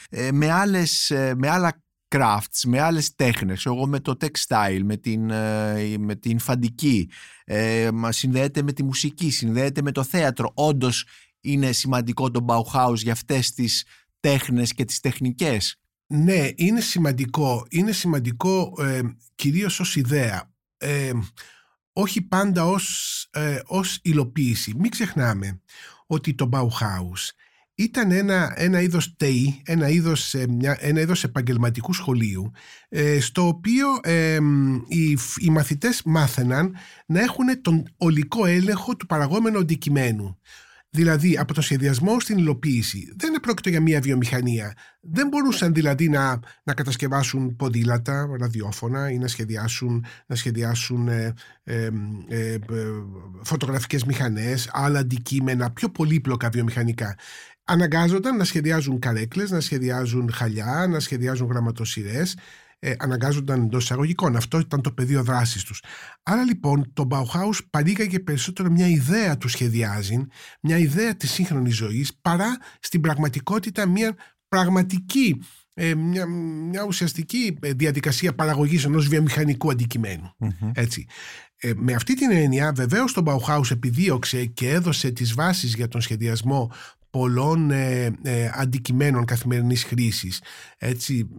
ε, 0.09 0.31
με, 0.31 0.51
άλλες, 0.51 1.11
ε, 1.11 1.33
με 1.37 1.49
άλλα 1.49 1.83
crafts, 2.15 2.63
με 2.67 2.79
άλλες 2.79 3.15
τέχνες, 3.15 3.65
εγώ 3.65 3.87
με 3.87 3.99
το 3.99 4.17
textile, 4.19 4.81
με 4.83 4.97
την, 4.97 5.25
με 5.99 6.15
την 6.15 6.39
φαντική, 6.39 7.09
συνδέεται 8.09 8.61
με 8.61 8.73
τη 8.73 8.83
μουσική, 8.83 9.31
συνδέεται 9.31 9.81
με 9.81 9.91
το 9.91 10.03
θέατρο. 10.03 10.51
Όντως 10.53 11.05
είναι 11.41 11.71
σημαντικό 11.71 12.31
το 12.31 12.45
Bauhaus 12.47 12.95
για 12.95 13.11
αυτές 13.11 13.53
τις 13.53 13.85
τέχνες 14.19 14.73
και 14.73 14.85
τις 14.85 14.99
τεχνικές. 14.99 15.79
Ναι, 16.07 16.49
είναι 16.55 16.81
σημαντικό. 16.81 17.65
Είναι 17.69 17.91
σημαντικό 17.91 18.73
ε, 18.79 19.01
κυρίως 19.35 19.79
ως 19.79 19.95
ιδέα. 19.95 20.53
Ε, 20.77 21.11
όχι 21.93 22.21
πάντα 22.21 22.65
ως, 22.65 23.27
ε, 23.31 23.59
ως 23.65 23.99
υλοποίηση. 24.01 24.73
Μην 24.77 24.91
ξεχνάμε 24.91 25.61
ότι 26.07 26.33
το 26.33 26.49
Bauhaus 26.51 27.29
ήταν 27.75 28.11
ένα, 28.11 28.53
ένα 28.55 28.81
είδος 28.81 29.15
ΤΕΙ, 29.15 29.61
ένα 29.65 29.89
είδος, 29.89 30.33
ε, 30.33 30.47
μια, 30.47 30.77
ένα 30.79 31.01
είδος 31.01 31.23
επαγγελματικού 31.23 31.93
σχολείου, 31.93 32.51
ε, 32.89 33.19
στο 33.19 33.47
οποίο 33.47 33.87
οι, 34.87 35.17
οι 35.37 35.49
μαθητές 35.49 36.01
μάθαιναν 36.05 36.75
να 37.05 37.21
έχουν 37.21 37.61
τον 37.61 37.93
ολικό 37.97 38.45
έλεγχο 38.45 38.95
του 38.95 39.05
παραγόμενου 39.05 39.59
αντικειμένου. 39.59 40.39
Δηλαδή 40.95 41.37
από 41.37 41.53
το 41.53 41.61
σχεδιασμό 41.61 42.19
στην 42.19 42.37
υλοποίηση. 42.37 43.13
Δεν 43.17 43.39
πρόκειται 43.41 43.69
για 43.69 43.81
μια 43.81 43.99
βιομηχανία. 43.99 44.73
Δεν 45.01 45.27
μπορούσαν 45.27 45.73
δηλαδή 45.73 46.09
να, 46.09 46.39
να 46.63 46.73
κατασκευάσουν 46.73 47.55
ποδήλατα, 47.55 48.29
ραδιόφωνα 48.39 49.11
ή 49.11 49.17
να 49.17 49.27
σχεδιάσουν, 49.27 50.05
να 50.25 50.35
σχεδιάσουν 50.35 51.07
ε, 51.07 51.33
ε, 51.63 51.85
ε, 52.29 52.59
φωτογραφικές 53.43 54.03
μηχανές, 54.03 54.69
άλλα 54.73 54.99
αντικείμενα, 54.99 55.71
πιο 55.71 55.89
πολύπλοκα 55.89 56.49
βιομηχανικά. 56.49 57.17
Αναγκάζονταν 57.63 58.37
να 58.37 58.43
σχεδιάζουν 58.43 58.99
καρέκλες, 58.99 59.51
να 59.51 59.59
σχεδιάζουν 59.59 60.31
χαλιά, 60.33 60.87
να 60.89 60.99
σχεδιάζουν 60.99 61.47
γραμματοσυρές 61.47 62.35
ε, 62.79 62.93
αναγκάζονταν 62.97 63.61
εντός 63.61 63.83
εισαγωγικών. 63.83 64.35
Αυτό 64.35 64.59
ήταν 64.59 64.81
το 64.81 64.91
πεδίο 64.91 65.23
δράσης 65.23 65.63
τους. 65.63 65.83
Άρα 66.23 66.43
λοιπόν 66.43 66.91
το 66.93 67.07
Bauhaus 67.11 67.57
παρήγαγε 67.69 68.19
περισσότερο 68.19 68.69
μια 68.69 68.87
ιδέα 68.87 69.37
του 69.37 69.47
σχεδιάζει, 69.47 70.25
μια 70.61 70.77
ιδέα 70.77 71.15
της 71.15 71.31
σύγχρονης 71.31 71.75
ζωής, 71.75 72.17
παρά 72.21 72.57
στην 72.79 73.01
πραγματικότητα 73.01 73.87
μια 73.87 74.15
πραγματική 74.47 75.41
ε, 75.77 75.95
μια, 75.95 76.25
μια 76.69 76.83
ουσιαστική 76.83 77.57
ε, 77.61 77.73
διαδικασία 77.73 78.35
παραγωγής 78.35 78.85
ενός 78.85 79.07
βιομηχανικού 79.07 79.71
Έτσι. 80.73 81.05
Ε, 81.57 81.71
με 81.75 81.93
αυτή 81.93 82.15
την 82.15 82.31
έννοια 82.31 82.71
βεβαίως 82.75 83.13
το 83.13 83.23
Bauhaus 83.25 83.71
επιδίωξε 83.71 84.45
και 84.45 84.69
έδωσε 84.69 85.11
τις 85.11 85.33
βάσεις 85.33 85.75
για 85.75 85.87
τον 85.87 86.01
σχεδιασμό 86.01 86.71
πολλών 87.15 87.71
ε, 87.71 88.11
ε, 88.21 88.49
αντικειμένων 88.53 89.25
καθημερινής 89.25 89.83
χρήσης. 89.83 90.41
Έτσι, 90.77 91.29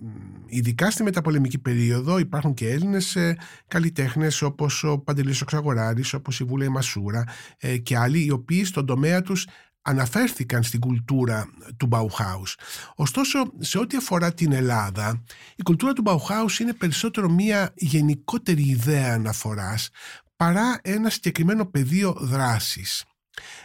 ειδικά 0.47 0.91
στη 0.91 1.03
μεταπολεμική 1.03 1.59
περίοδο 1.59 2.19
υπάρχουν 2.19 2.55
και 2.55 2.71
Έλληνες 2.71 3.17
ε, 3.17 3.37
καλλιτέχνες 3.69 4.43
όπως 4.43 4.85
ο 4.85 4.99
Παντελής 4.99 5.41
Οξαγοράρης, 5.41 6.15
όπως 6.15 6.41
η 6.41 6.45
Βούλα 6.45 6.71
Μασούρα 6.71 7.25
ε, 7.59 7.77
και 7.77 7.97
άλλοι 7.97 8.25
οι 8.25 8.31
οποίοι 8.31 8.65
στον 8.65 8.87
τομέα 8.87 9.23
τους 9.23 9.47
αναφέρθηκαν 9.83 10.62
στην 10.62 10.81
κουλτούρα 10.81 11.49
του 11.77 11.89
Bauhaus. 11.91 12.55
Ωστόσο, 12.95 13.39
σε 13.59 13.79
ό,τι 13.79 13.97
αφορά 13.97 14.35
την 14.35 14.53
Ελλάδα, 14.53 15.23
η 15.57 15.62
κουλτούρα 15.62 15.93
του 15.93 16.03
Bauhaus 16.07 16.61
είναι 16.61 16.73
περισσότερο 16.73 17.29
μια 17.29 17.73
γενικότερη 17.75 18.62
ιδέα 18.62 19.12
αναφοράς 19.15 19.89
παρά 20.37 20.79
ένα 20.83 21.11
συγκεκριμένο 21.11 21.67
πεδίο 21.67 22.17
δράσης. 22.21 23.05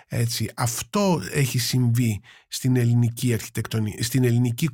Έτσι, 0.07 0.49
αυτό 0.55 1.21
έχει 1.31 1.59
συμβεί 1.59 2.21
στην 2.47 2.75
ελληνική 2.75 3.33
αρχιτεκτονική, 3.33 4.03
στην 4.03 4.23
ελληνική 4.23 4.69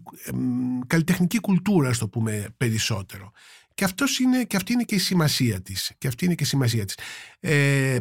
καλλιτεχνική 0.88 1.39
κουλτούρα, 1.39 1.93
στο 1.93 2.05
το 2.05 2.10
πούμε 2.10 2.47
περισσότερο. 2.57 3.31
Και, 3.73 3.83
αυτός 3.83 4.19
είναι, 4.19 4.43
και 4.43 4.55
αυτή 4.55 4.73
είναι 4.73 4.83
και 4.83 4.95
η 4.95 4.97
σημασία 4.97 5.62
της. 5.62 5.91
Και 5.97 6.07
αυτή 6.07 6.25
είναι 6.25 6.36
και 6.36 6.43
η 6.43 6.47
σημασία 6.47 6.86
της. 6.86 6.97
Ε, 7.39 7.97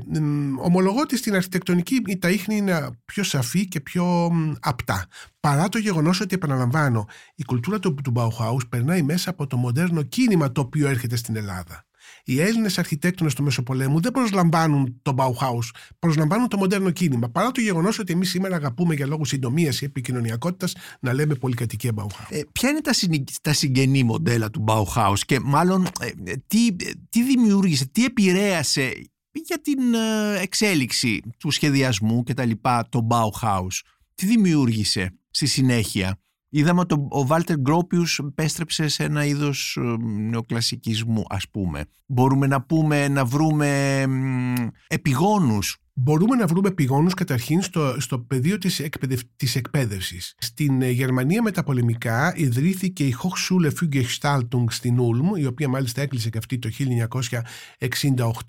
ομολογώ 0.59 1.01
ότι 1.01 1.17
στην 1.17 1.35
αρχιτεκτονική 1.35 2.01
τα 2.19 2.31
ίχνη 2.31 2.57
είναι 2.57 2.91
πιο 3.05 3.23
σαφή 3.23 3.69
και 3.69 3.81
πιο 3.81 4.31
απτά. 4.61 5.07
Παρά 5.41 5.69
το 5.69 5.79
γεγονός 5.79 6.21
ότι, 6.21 6.35
επαναλαμβάνω, 6.35 7.09
η 7.35 7.45
κουλτούρα 7.45 7.79
του, 7.79 7.95
του 7.95 8.13
Bauhaus 8.17 8.69
περνάει 8.69 9.03
μέσα 9.03 9.31
από 9.31 9.47
το 9.47 9.57
μοντέρνο 9.57 10.03
κίνημα 10.03 10.53
το 10.53 10.61
οποίο 10.61 10.89
έρχεται 10.89 11.17
στην 11.17 11.37
Ελλάδα. 11.37 11.86
Οι 12.29 12.41
Έλληνες 12.41 12.79
αρχιτέκτονες 12.79 13.35
του 13.35 13.43
Μεσοπολέμου 13.43 14.01
δεν 14.01 14.13
προσλαμβάνουν 14.13 14.99
το 15.03 15.15
Bauhaus, 15.17 15.69
προσλαμβάνουν 15.99 16.49
το 16.49 16.57
μοντέρνο 16.57 16.91
κίνημα. 16.91 17.29
Παρά 17.29 17.51
το 17.51 17.61
γεγονός 17.61 17.99
ότι 17.99 18.13
εμείς 18.13 18.31
σήμερα 18.31 18.57
αγαπούμε 18.57 18.95
για 18.95 19.07
λόγους 19.07 19.29
συντομίας 19.29 19.81
ή 19.81 19.85
επικοινωνιακότητας 19.85 20.75
να 21.01 21.13
λέμε 21.13 21.35
πολυκατοικία 21.35 21.93
Bauhaus. 21.95 22.27
Ε, 22.29 22.41
ποια 22.53 22.69
είναι 22.71 22.81
τα, 22.81 22.93
τα 23.43 23.53
συγγενή 23.53 24.03
μοντέλα 24.03 24.51
του 24.51 24.65
Bauhaus 24.69 25.19
και 25.27 25.41
μάλλον 25.41 25.87
ε, 26.01 26.33
τι, 26.47 26.77
τι 27.09 27.23
δημιούργησε, 27.23 27.87
τι 27.87 28.05
επηρέασε 28.05 28.93
για 29.33 29.61
την 29.61 29.95
ε, 29.95 30.41
εξέλιξη 30.41 31.23
του 31.39 31.51
σχεδιασμού 31.51 32.23
και 32.23 32.35
τα 32.35 32.45
λοιπά 32.45 32.89
το 32.89 33.07
Bauhaus; 33.11 33.81
Τι 34.15 34.27
δημιούργησε 34.27 35.15
στη 35.31 35.47
συνέχεια; 35.47 36.21
Είδαμε 36.49 36.81
ότι 36.81 36.95
ο 37.09 37.27
Βάλτερ 37.27 37.57
Γκρόπιους 37.57 38.21
πέστρεψε 38.35 38.89
σε 38.89 39.05
ένα 39.05 39.25
είδος 39.25 39.77
ε, 39.81 39.97
νεοκλασικισμού 40.31 41.25
ας 41.29 41.49
πούμε. 41.51 41.85
Μπορούμε 42.07 42.47
να 42.47 42.63
πούμε 42.63 43.09
να 43.09 43.25
βρούμε 43.25 44.03
επιγόνους 44.87 45.77
Μπορούμε 45.99 46.37
να 46.37 46.47
βρούμε 46.47 46.71
πηγόνους 46.71 47.15
καταρχήν 47.15 47.63
στο, 47.63 47.97
στο 47.99 48.19
πεδίο 48.19 48.59
της, 48.59 48.81
εκπαιδευ, 48.81 49.21
της 49.37 49.57
εκπαίδευσης. 49.57 50.35
Στην 50.39 50.83
ε, 50.83 50.91
Γερμανία 50.91 51.43
μεταπολεμικά 51.43 52.37
ιδρύθηκε 52.37 53.05
η 53.05 53.17
Hochschule 53.23 53.71
für 53.71 53.89
Gestaltung 53.95 54.65
στην 54.69 54.99
Ulm, 55.01 55.39
η 55.39 55.47
οποία 55.47 55.69
μάλιστα 55.69 56.03
έκλεισε 56.03 56.31
και 56.31 56.39
αυτή 56.39 56.59
το 56.59 56.69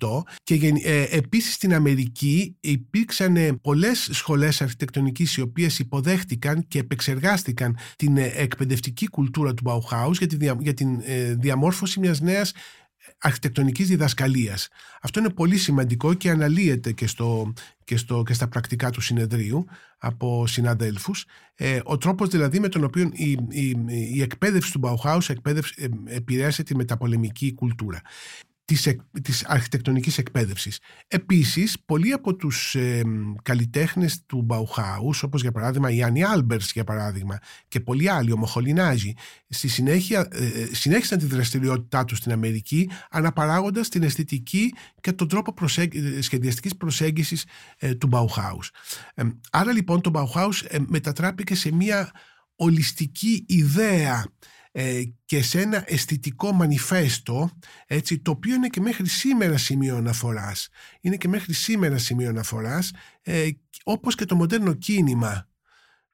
1968 0.00 0.22
και 0.42 0.72
ε, 0.82 1.02
επίσης 1.02 1.54
στην 1.54 1.74
Αμερική 1.74 2.56
υπήρξαν 2.60 3.36
ε, 3.36 3.52
πολλές 3.52 4.08
σχολές 4.12 4.62
αρχιτεκτονικής 4.62 5.36
οι 5.36 5.40
οποίες 5.40 5.78
υποδέχτηκαν 5.78 6.68
και 6.68 6.78
επεξεργάστηκαν 6.78 7.76
την 7.96 8.16
ε, 8.16 8.32
εκπαιδευτική 8.34 9.08
κουλτούρα 9.08 9.54
του 9.54 9.62
Bauhaus 9.66 10.12
για, 10.12 10.26
τη, 10.26 10.36
για 10.58 10.74
την 10.74 11.00
διαμόρφωση 11.38 12.00
μιας 12.00 12.20
νέας 12.20 12.52
αρχιτεκτονικής 13.18 13.88
διδασκαλίας. 13.88 14.68
Αυτό 15.02 15.20
είναι 15.20 15.30
πολύ 15.30 15.56
σημαντικό 15.56 16.14
και 16.14 16.30
αναλύεται 16.30 16.92
και, 16.92 17.06
στο, 17.06 17.52
και, 17.84 17.96
στο, 17.96 18.22
και 18.26 18.32
στα 18.32 18.48
πρακτικά 18.48 18.90
του 18.90 19.00
συνεδρίου 19.00 19.66
από 19.98 20.46
συναδέλφους. 20.46 21.24
Ε, 21.54 21.80
ο 21.84 21.98
τρόπος 21.98 22.28
δηλαδή 22.28 22.60
με 22.60 22.68
τον 22.68 22.84
οποίο 22.84 23.10
η, 23.12 23.30
η, 23.48 23.76
η 23.88 24.22
εκπαίδευση 24.22 24.72
του 24.72 24.80
Bauhaus 24.82 25.28
εκπαίδευση, 25.28 25.74
ε, 25.76 26.14
επηρέασε 26.16 26.62
τη 26.62 26.76
μεταπολεμική 26.76 27.54
κουλτούρα 27.54 28.02
της, 28.68 28.96
της 29.22 29.44
αρχιτεκτονικής 29.44 30.18
εκπαίδευσης. 30.18 30.78
Επίσης, 31.08 31.80
πολλοί 31.84 32.12
από 32.12 32.34
τους 32.34 32.74
ε, 32.74 33.02
καλλιτέχνες 33.42 34.24
του 34.26 34.46
Bauhaus, 34.50 35.20
όπως 35.22 35.42
για 35.42 35.52
παράδειγμα 35.52 35.90
η 35.90 36.02
Άννη 36.02 36.24
Άλμπερς 36.24 36.72
για 36.72 36.84
παράδειγμα 36.84 37.38
και 37.68 37.80
πολλοί 37.80 38.08
άλλοι, 38.08 38.32
ο 38.32 38.36
Μοχολινάζη, 38.36 39.14
στη 39.48 39.68
συνέχεια 39.68 40.28
ε, 40.30 40.46
ε, 40.46 40.68
συνέχισαν 40.74 41.18
τη 41.18 41.26
δραστηριότητά 41.26 42.04
τους 42.04 42.18
στην 42.18 42.32
Αμερική 42.32 42.90
αναπαράγοντας 43.10 43.88
την 43.88 44.02
αισθητική 44.02 44.74
και 45.00 45.12
τον 45.12 45.28
τρόπο 45.28 45.52
προσέγ, 45.52 45.88
ε, 45.94 46.20
σχεδιαστικής 46.20 46.76
προσέγγισης 46.76 47.44
ε, 47.78 47.94
του 47.94 48.08
Bauhaus. 48.12 48.68
άρα 49.50 49.72
λοιπόν 49.72 50.00
το 50.00 50.10
Bauhaus 50.14 50.80
μετατράπηκε 50.86 51.54
σε 51.54 51.72
μια 51.72 52.10
ολιστική 52.56 53.44
ιδέα 53.48 54.24
ε, 54.80 55.02
και 55.24 55.42
σε 55.42 55.60
ένα 55.60 55.82
αισθητικό 55.86 56.52
μανιφέστο 56.52 57.50
έτσι, 57.86 58.18
το 58.18 58.30
οποίο 58.30 58.54
είναι 58.54 58.68
και 58.68 58.80
μέχρι 58.80 59.08
σήμερα 59.08 59.56
σημείο 59.56 59.96
αναφοράς 59.96 60.68
είναι 61.00 61.16
και 61.16 61.28
μέχρι 61.28 61.52
σήμερα 61.52 61.98
σημείο 61.98 62.28
αναφοράς 62.28 62.90
ε, 63.22 63.48
όπως 63.84 64.14
και 64.14 64.24
το 64.24 64.34
μοντέρνο 64.34 64.74
κίνημα 64.74 65.48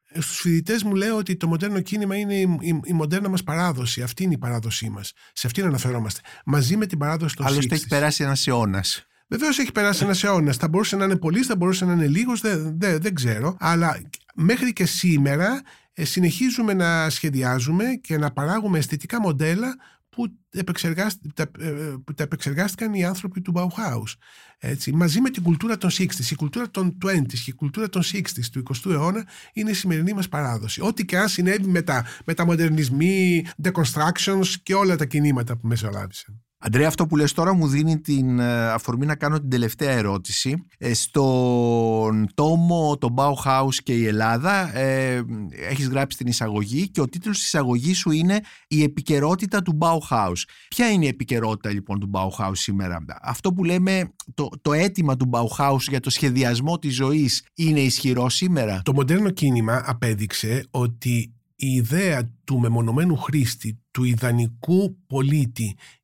ε, 0.08 0.20
στους 0.20 0.38
φοιτητές 0.38 0.82
μου 0.82 0.94
λέω 0.94 1.16
ότι 1.16 1.36
το 1.36 1.46
μοντέρνο 1.46 1.80
κίνημα 1.80 2.16
είναι 2.16 2.34
η, 2.34 2.58
η, 2.60 2.80
η 2.84 2.92
μοντέρνα 2.92 3.28
μας 3.28 3.42
παράδοση 3.42 4.02
αυτή 4.02 4.22
είναι 4.22 4.34
η 4.34 4.38
παράδοσή 4.38 4.90
μας 4.90 5.12
σε 5.32 5.46
αυτήν 5.46 5.64
αναφερόμαστε 5.64 6.20
μαζί 6.44 6.76
με 6.76 6.86
την 6.86 6.98
παράδοση 6.98 7.36
των 7.36 7.46
Άλλωστε 7.46 7.74
έχει 7.74 7.86
περάσει 7.86 8.22
ένας 8.22 8.46
αιώνας. 8.46 9.06
Βεβαίως 9.28 9.58
έχει 9.58 9.72
περάσει 9.72 10.04
ένας 10.04 10.24
αιώνας. 10.24 10.56
Θα 10.56 10.68
μπορούσε 10.68 10.96
να 10.96 11.04
είναι 11.04 11.16
πολύ, 11.16 11.42
θα 11.42 11.56
μπορούσε 11.56 11.84
να 11.84 11.92
είναι 11.92 12.06
λίγος, 12.06 12.40
δεν, 12.40 12.78
δεν, 12.78 13.00
δεν 13.00 13.14
ξέρω. 13.14 13.56
Αλλά 13.58 14.00
μέχρι 14.34 14.72
και 14.72 14.86
σήμερα 14.86 15.52
ε, 15.54 15.83
συνεχίζουμε 16.02 16.74
να 16.74 17.10
σχεδιάζουμε 17.10 17.84
και 18.02 18.18
να 18.18 18.32
παράγουμε 18.32 18.78
αισθητικά 18.78 19.20
μοντέλα 19.20 19.76
που, 20.14 20.38
τα, 21.34 21.50
ε, 21.58 21.70
που 22.04 22.14
τα 22.14 22.22
επεξεργάστηκαν 22.22 22.94
οι 22.94 23.04
άνθρωποι 23.04 23.40
του 23.40 23.52
Bauhaus. 23.56 24.14
Έτσι, 24.58 24.92
μαζί 24.92 25.20
με 25.20 25.30
την 25.30 25.42
κουλτούρα 25.42 25.78
των 25.78 25.90
60s, 25.90 26.30
η 26.30 26.34
κουλτούρα 26.34 26.70
των 26.70 26.98
20s 27.04 27.26
και 27.26 27.50
η 27.50 27.52
κουλτούρα 27.52 27.88
των 27.88 28.02
60s 28.02 28.44
του 28.52 28.62
20ου 28.62 28.90
αιώνα 28.90 29.26
είναι 29.52 29.70
η 29.70 29.74
σημερινή 29.74 30.12
μας 30.12 30.28
παράδοση. 30.28 30.80
Ό,τι 30.82 31.04
και 31.04 31.18
αν 31.18 31.28
συνέβη 31.28 31.66
με 31.66 31.82
τα, 31.82 32.06
με 32.24 32.34
τα 32.34 32.44
μοντερνισμοί, 32.44 33.46
deconstructions 33.62 34.46
και 34.62 34.74
όλα 34.74 34.96
τα 34.96 35.04
κινήματα 35.04 35.56
που 35.56 35.66
μεσολάβησαν. 35.66 36.43
Αντρέα, 36.66 36.88
αυτό 36.88 37.06
που 37.06 37.16
λες 37.16 37.32
τώρα 37.32 37.54
μου 37.54 37.66
δίνει 37.66 38.00
την 38.00 38.38
ε, 38.38 38.70
αφορμή 38.70 39.06
να 39.06 39.14
κάνω 39.14 39.40
την 39.40 39.50
τελευταία 39.50 39.90
ερώτηση. 39.90 40.66
Ε, 40.78 40.94
στον 40.94 42.26
τόμο 42.34 42.96
το 42.98 43.14
Bauhaus 43.16 43.74
και 43.82 43.92
η 43.92 44.06
Ελλάδα 44.06 44.76
ε, 44.76 45.22
έχεις 45.70 45.88
γράψει 45.88 46.18
την 46.18 46.26
εισαγωγή 46.26 46.88
και 46.88 47.00
ο 47.00 47.08
τίτλος 47.08 47.36
της 47.36 47.46
εισαγωγής 47.46 47.98
σου 47.98 48.10
είναι 48.10 48.40
«Η 48.68 48.82
επικαιρότητα 48.82 49.62
του 49.62 49.78
Bauhaus». 49.80 50.42
Ποια 50.68 50.90
είναι 50.90 51.04
η 51.04 51.08
επικαιρότητα 51.08 51.70
λοιπόν 51.70 52.00
του 52.00 52.10
Bauhaus 52.12 52.52
σήμερα; 52.52 53.04
Αυτό 53.22 53.52
που 53.52 53.64
λέμε 53.64 54.12
το, 54.34 54.48
το 54.62 54.72
αίτημα 54.72 55.16
του 55.16 55.30
Bauhaus 55.32 55.80
για 55.88 56.00
το 56.00 56.10
σχεδιασμό 56.10 56.78
της 56.78 56.94
ζωής 56.94 57.46
είναι 57.54 57.80
ισχυρό 57.80 58.28
σήμερα; 58.28 58.80
Το 58.84 58.92
μοντέρνο 58.92 59.30
κίνημα 59.30 59.82
απέδειξε 59.86 60.66
ότι 60.70 61.34
η 61.56 61.66
ιδέα 61.66 62.30
του 62.44 62.58
μεμονωμένου 62.58 63.16
χρήστη, 63.16 63.78
του 63.90 64.04
ιδανικού 64.04 64.96
πολίτη 65.06 65.76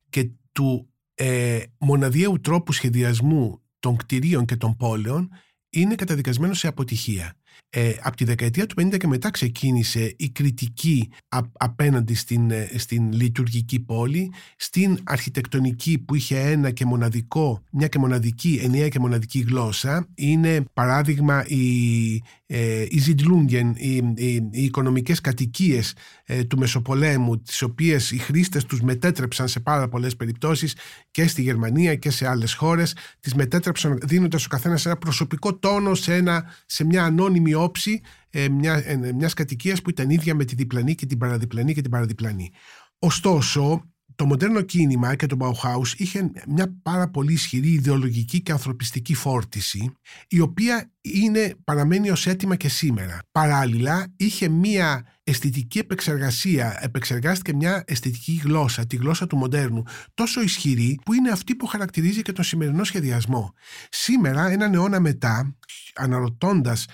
του 0.51 0.89
ε, 1.13 1.59
μοναδιαίου 1.77 2.39
τρόπου 2.41 2.71
σχεδιασμού 2.71 3.61
των 3.79 3.95
κτηρίων 3.95 4.45
και 4.45 4.55
των 4.55 4.75
πόλεων 4.75 5.29
είναι 5.69 5.95
καταδικασμένο 5.95 6.53
σε 6.53 6.67
αποτυχία. 6.67 7.35
Ε, 7.69 7.93
από 8.01 8.15
τη 8.15 8.23
δεκαετία 8.23 8.65
του 8.65 8.81
50 8.81 8.97
και 8.97 9.07
μετά 9.07 9.29
ξεκίνησε 9.29 10.13
η 10.17 10.29
κριτική 10.29 11.09
απέναντι 11.57 12.13
στην, 12.13 12.51
ε, 12.51 12.69
στην 12.77 13.11
λειτουργική 13.11 13.79
πόλη, 13.79 14.31
στην 14.55 14.99
αρχιτεκτονική 15.03 15.99
που 15.99 16.15
είχε 16.15 16.39
ένα 16.39 16.71
και 16.71 16.85
μοναδικό, 16.85 17.63
μια 17.71 17.87
και 17.87 17.99
μοναδική, 17.99 18.59
ενιαία 18.63 18.87
και 18.87 18.99
μοναδική 18.99 19.39
γλώσσα. 19.39 20.07
Είναι 20.15 20.63
παράδειγμα 20.73 21.45
η, 21.47 22.15
ε, 22.45 22.85
η 22.89 22.99
Ζιντλούγγεν, 22.99 23.75
οι, 23.77 23.95
οι, 24.15 24.33
οι 24.51 24.63
οικονομικές 24.63 25.21
κατοικίες 25.21 25.93
ε, 26.33 26.43
του 26.43 26.57
Μεσοπολέμου, 26.57 27.41
τις 27.41 27.61
οποίες 27.61 28.11
οι 28.11 28.17
χρήστες 28.17 28.65
τους 28.65 28.81
μετέτρεψαν 28.81 29.47
σε 29.47 29.59
πάρα 29.59 29.89
πολλές 29.89 30.15
περιπτώσεις 30.15 30.75
και 31.11 31.27
στη 31.27 31.41
Γερμανία 31.41 31.95
και 31.95 32.09
σε 32.09 32.27
άλλες 32.27 32.53
χώρες, 32.53 32.95
τις 33.19 33.33
μετέτρεψαν 33.33 33.97
δίνοντας 34.03 34.45
ο 34.45 34.47
καθένας 34.47 34.85
ένα 34.85 34.97
προσωπικό 34.97 35.55
τόνο 35.55 35.95
σε, 35.95 36.15
ένα, 36.15 36.53
σε 36.65 36.83
μια 36.83 37.03
ανώνυμη 37.03 37.53
όψη 37.53 38.01
ε, 38.29 38.49
μια, 38.49 38.83
ε, 38.85 39.11
μιας 39.13 39.33
κατοικίας 39.33 39.81
που 39.81 39.89
ήταν 39.89 40.09
ίδια 40.09 40.35
με 40.35 40.45
τη 40.45 40.55
διπλανή 40.55 40.95
και 40.95 41.05
την 41.05 41.17
παραδιπλανή 41.17 41.73
και 41.73 41.81
την 41.81 41.91
παραδιπλανή. 41.91 42.51
Ωστόσο, 42.99 43.91
το 44.15 44.25
μοντέρνο 44.25 44.61
κίνημα 44.61 45.15
και 45.15 45.25
το 45.25 45.37
Bauhaus 45.39 45.93
είχε 45.97 46.31
μια 46.47 46.75
πάρα 46.81 47.09
πολύ 47.09 47.33
ισχυρή 47.33 47.69
ιδεολογική 47.69 48.41
και 48.41 48.51
ανθρωπιστική 48.51 49.13
φόρτιση 49.13 49.91
η 50.27 50.39
οποία 50.39 50.91
είναι, 51.01 51.55
παραμένει 51.63 52.09
ως 52.09 52.27
έτοιμα 52.27 52.55
και 52.55 52.69
σήμερα. 52.69 53.19
Παράλληλα 53.31 54.13
είχε 54.15 54.47
μια 54.47 55.05
αισθητική 55.31 55.79
επεξεργασία, 55.79 56.77
επεξεργάστηκε 56.81 57.53
μια 57.53 57.83
αισθητική 57.87 58.41
γλώσσα, 58.43 58.85
τη 58.85 58.95
γλώσσα 58.95 59.27
του 59.27 59.37
μοντέρνου, 59.37 59.83
τόσο 60.13 60.41
ισχυρή 60.41 60.99
που 61.05 61.13
είναι 61.13 61.29
αυτή 61.29 61.55
που 61.55 61.65
χαρακτηρίζει 61.65 62.21
και 62.21 62.31
τον 62.31 62.43
σημερινό 62.43 62.83
σχεδιασμό. 62.83 63.53
Σήμερα, 63.89 64.49
έναν 64.49 64.73
αιώνα 64.73 64.99
μετά, 64.99 65.55
αναρωτώντας 65.95 66.85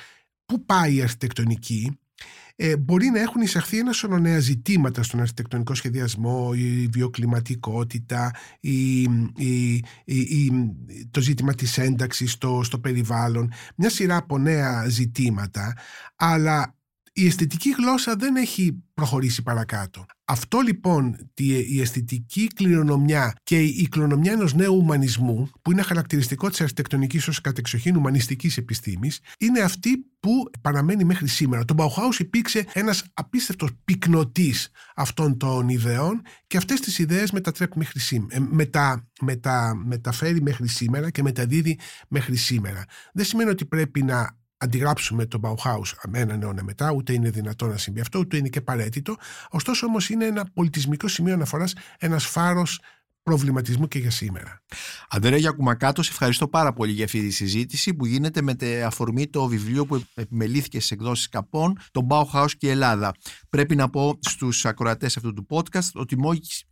πού 0.46 0.66
πάει 0.66 0.96
η 0.96 1.02
αρχιτεκτονική, 1.02 2.00
ε, 2.60 2.78
μπορεί 2.78 3.10
να 3.10 3.20
έχουν 3.20 3.42
εισαχθεί 3.42 3.80
ένα 3.80 3.92
σωρό 3.92 4.18
νέα 4.18 4.40
ζητήματα 4.40 5.04
στον 5.04 5.20
αρχιτεκτονικό 5.20 5.74
σχεδιασμό, 5.74 6.52
η 6.56 6.88
βιοκλιματικότητα, 6.88 8.32
η, 8.60 9.02
η, 9.36 9.84
η, 10.06 10.52
το 11.12 11.22
ζήτημα 11.22 11.54
της 11.54 11.78
ένταξης 11.78 12.32
στο, 12.32 12.62
στο 12.64 12.80
περιβάλλον, 12.80 13.52
μια 13.76 13.90
σειρά 13.90 14.16
από 14.16 14.38
νέα 14.38 14.86
ζητήματα, 14.90 15.78
αλλά 16.16 16.77
η 17.20 17.26
αισθητική 17.26 17.70
γλώσσα 17.78 18.16
δεν 18.16 18.36
έχει 18.36 18.84
προχωρήσει 18.94 19.44
παρακάτω. 19.44 20.06
Αυτό 20.26 20.60
λοιπόν 20.60 21.30
η 21.68 21.82
αισθητική 21.82 22.48
κληρονομιά 22.48 23.34
και 23.44 23.62
η 23.62 23.88
κληρονομιά 23.92 24.32
ενός 24.32 24.54
νέου 24.54 24.76
ουμανισμού 24.76 25.50
που 25.62 25.72
είναι 25.72 25.82
χαρακτηριστικό 25.82 26.50
της 26.50 26.62
αρχιτεκτονικής 26.62 27.28
ως 27.28 27.42
κατεξοχήν 27.42 27.96
ουμανιστικής 27.96 28.58
επιστήμης 28.58 29.20
είναι 29.40 29.60
αυτή 29.60 30.06
που 30.20 30.50
παραμένει 30.62 31.04
μέχρι 31.04 31.28
σήμερα. 31.28 31.66
Το 31.66 31.76
Bauhaus 31.78 32.20
υπήρξε 32.20 32.66
ένας 32.74 33.04
απίστευτος 33.14 33.70
πυκνοτής 33.86 34.70
αυτών 34.96 35.38
των 35.38 35.70
ιδεών 35.70 36.22
και 36.48 36.58
αυτές 36.58 36.80
τις 36.80 37.00
ιδέες 37.00 37.32
μετατρέπει 37.32 37.78
μέχρι 37.78 38.00
σήμερα, 38.00 38.36
ε, 38.36 38.40
μετα, 38.50 39.08
μετα, 39.22 39.82
μεταφέρει 39.86 40.42
μέχρι 40.42 40.68
σήμερα 40.68 41.10
και 41.10 41.22
μεταδίδει 41.22 41.80
μέχρι 42.08 42.36
σήμερα. 42.36 42.86
Δεν 43.14 43.26
σημαίνει 43.26 43.50
ότι 43.50 43.66
πρέπει 43.66 44.04
να 44.04 44.37
αντιγράψουμε 44.58 45.26
τον 45.26 45.42
Bauhaus 45.44 45.94
έναν 46.12 46.42
αιώνα 46.42 46.64
μετά, 46.64 46.92
ούτε 46.92 47.14
είναι 47.14 47.30
δυνατό 47.30 47.68
να 47.68 47.78
συμβεί 47.78 48.00
αυτό, 48.00 48.20
ούτε 48.20 48.38
είναι 48.38 48.50
και 48.50 48.60
απαραίτητο. 48.60 49.16
Ωστόσο 49.50 49.86
όμως 49.86 50.10
είναι 50.10 50.26
ένα 50.26 50.50
πολιτισμικό 50.54 51.08
σημείο 51.08 51.34
αναφοράς, 51.34 51.76
ένας 52.00 52.26
φάρος 52.26 52.80
προβληματισμού 53.24 53.88
και 53.88 54.00
για 54.00 54.12
σήμερα. 54.12 54.62
Αντρέα 55.10 55.38
Γιακουμακάτο, 55.38 56.04
σε 56.04 56.12
ευχαριστώ 56.12 56.48
πάρα 56.48 56.74
πολύ 56.74 56.92
για 56.92 57.06
αυτή 57.06 57.22
τη 57.22 57.30
συζήτηση 57.30 57.94
που 57.94 58.06
γίνεται 58.06 58.42
με 58.42 58.56
αφορμή 58.86 59.28
το 59.28 59.48
βιβλίο 59.48 59.86
που 59.86 60.04
επιμελήθηκε 60.14 60.78
στις 60.78 60.92
εκδόσεις 60.92 61.30
Καπών, 61.30 61.80
το 61.92 62.08
Bauhaus 62.10 62.52
και 62.58 62.68
η 62.68 62.70
Ελλάδα. 62.70 63.14
Πρέπει 63.50 63.76
να 63.76 63.90
πω 63.90 64.20
στους 64.22 64.66
ακροατές 64.66 65.18
αυτού 65.18 65.34
του 65.34 65.46
podcast 65.50 65.92
ότι 65.94 66.18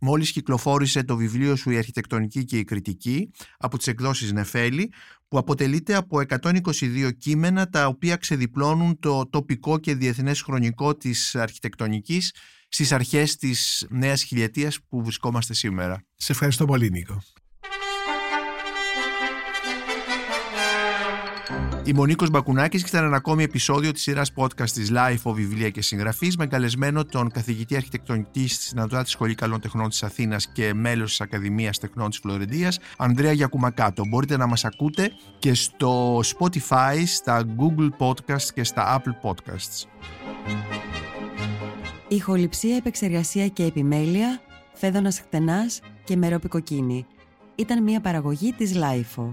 μόλις 0.00 0.32
κυκλοφόρησε 0.32 1.02
το 1.02 1.16
βιβλίο 1.16 1.56
σου 1.56 1.70
Η 1.70 1.76
Αρχιτεκτονική 1.76 2.44
και 2.44 2.58
η 2.58 2.64
Κριτική 2.64 3.30
από 3.58 3.76
τις 3.78 3.86
εκδόσεις 3.86 4.32
Νεφέλη, 4.32 4.92
που 5.28 5.38
αποτελείται 5.38 5.94
από 5.94 6.22
122 6.42 7.10
κείμενα 7.18 7.68
τα 7.68 7.86
οποία 7.86 8.16
ξεδιπλώνουν 8.16 8.98
το 8.98 9.28
τοπικό 9.28 9.78
και 9.78 9.94
διεθνές 9.94 10.42
χρονικό 10.42 10.96
της 10.96 11.34
αρχιτεκτονικής 11.34 12.34
στις 12.68 12.92
αρχές 12.92 13.36
της 13.36 13.86
νέας 13.90 14.22
χιλιετίας 14.22 14.78
που 14.88 15.02
βρισκόμαστε 15.02 15.54
σήμερα. 15.54 16.02
Σε 16.14 16.32
ευχαριστώ 16.32 16.64
πολύ 16.64 16.90
Νίκο. 16.90 17.22
Είμαι 21.86 22.00
ο 22.00 22.04
Νίκος 22.04 22.30
Μπακουνάκης 22.30 22.82
και 22.82 22.88
ήταν 22.92 23.04
ένα 23.04 23.16
ακόμη 23.16 23.42
επεισόδιο 23.42 23.92
της 23.92 24.02
σειράς 24.02 24.32
podcast 24.36 24.70
της 24.70 24.90
Life 24.94 25.30
of 25.30 25.34
Βιβλία 25.34 25.70
και 25.70 25.82
Συγγραφής 25.82 26.36
με 26.36 26.46
καλεσμένο 26.46 27.04
τον 27.04 27.30
καθηγητή 27.30 27.76
αρχιτεκτονικής 27.76 28.54
στην 28.54 28.78
Ανατολική 28.78 29.10
Σχολή 29.10 29.34
Καλών 29.34 29.60
Τεχνών 29.60 29.88
της 29.88 30.02
Αθήνας 30.02 30.48
και 30.48 30.74
μέλος 30.74 31.08
της 31.08 31.20
Ακαδημίας 31.20 31.78
Τεχνών 31.78 32.10
της 32.10 32.18
Φλωρεντίας, 32.18 32.78
Ανδρέα 32.96 33.32
Γιακουμακάτο. 33.32 34.04
Μπορείτε 34.08 34.36
να 34.36 34.46
μας 34.46 34.64
ακούτε 34.64 35.10
και 35.38 35.54
στο 35.54 36.20
Spotify, 36.20 37.02
στα 37.06 37.44
Google 37.58 37.88
Podcasts 37.98 38.48
και 38.54 38.64
στα 38.64 39.02
Apple 39.02 39.28
Podcasts. 39.30 39.88
Ηχοληψία, 42.08 42.76
επεξεργασία 42.76 43.48
και 43.48 43.64
επιμέλεια, 43.64 44.40
φέδωνας 44.72 45.20
χτενάς 45.20 45.80
και 46.04 46.16
μερόπικοκίνη. 46.16 47.06
Ήταν 47.54 47.82
μια 47.82 48.00
παραγωγή 48.00 48.52
της 48.52 48.72
LIFO. 48.74 49.32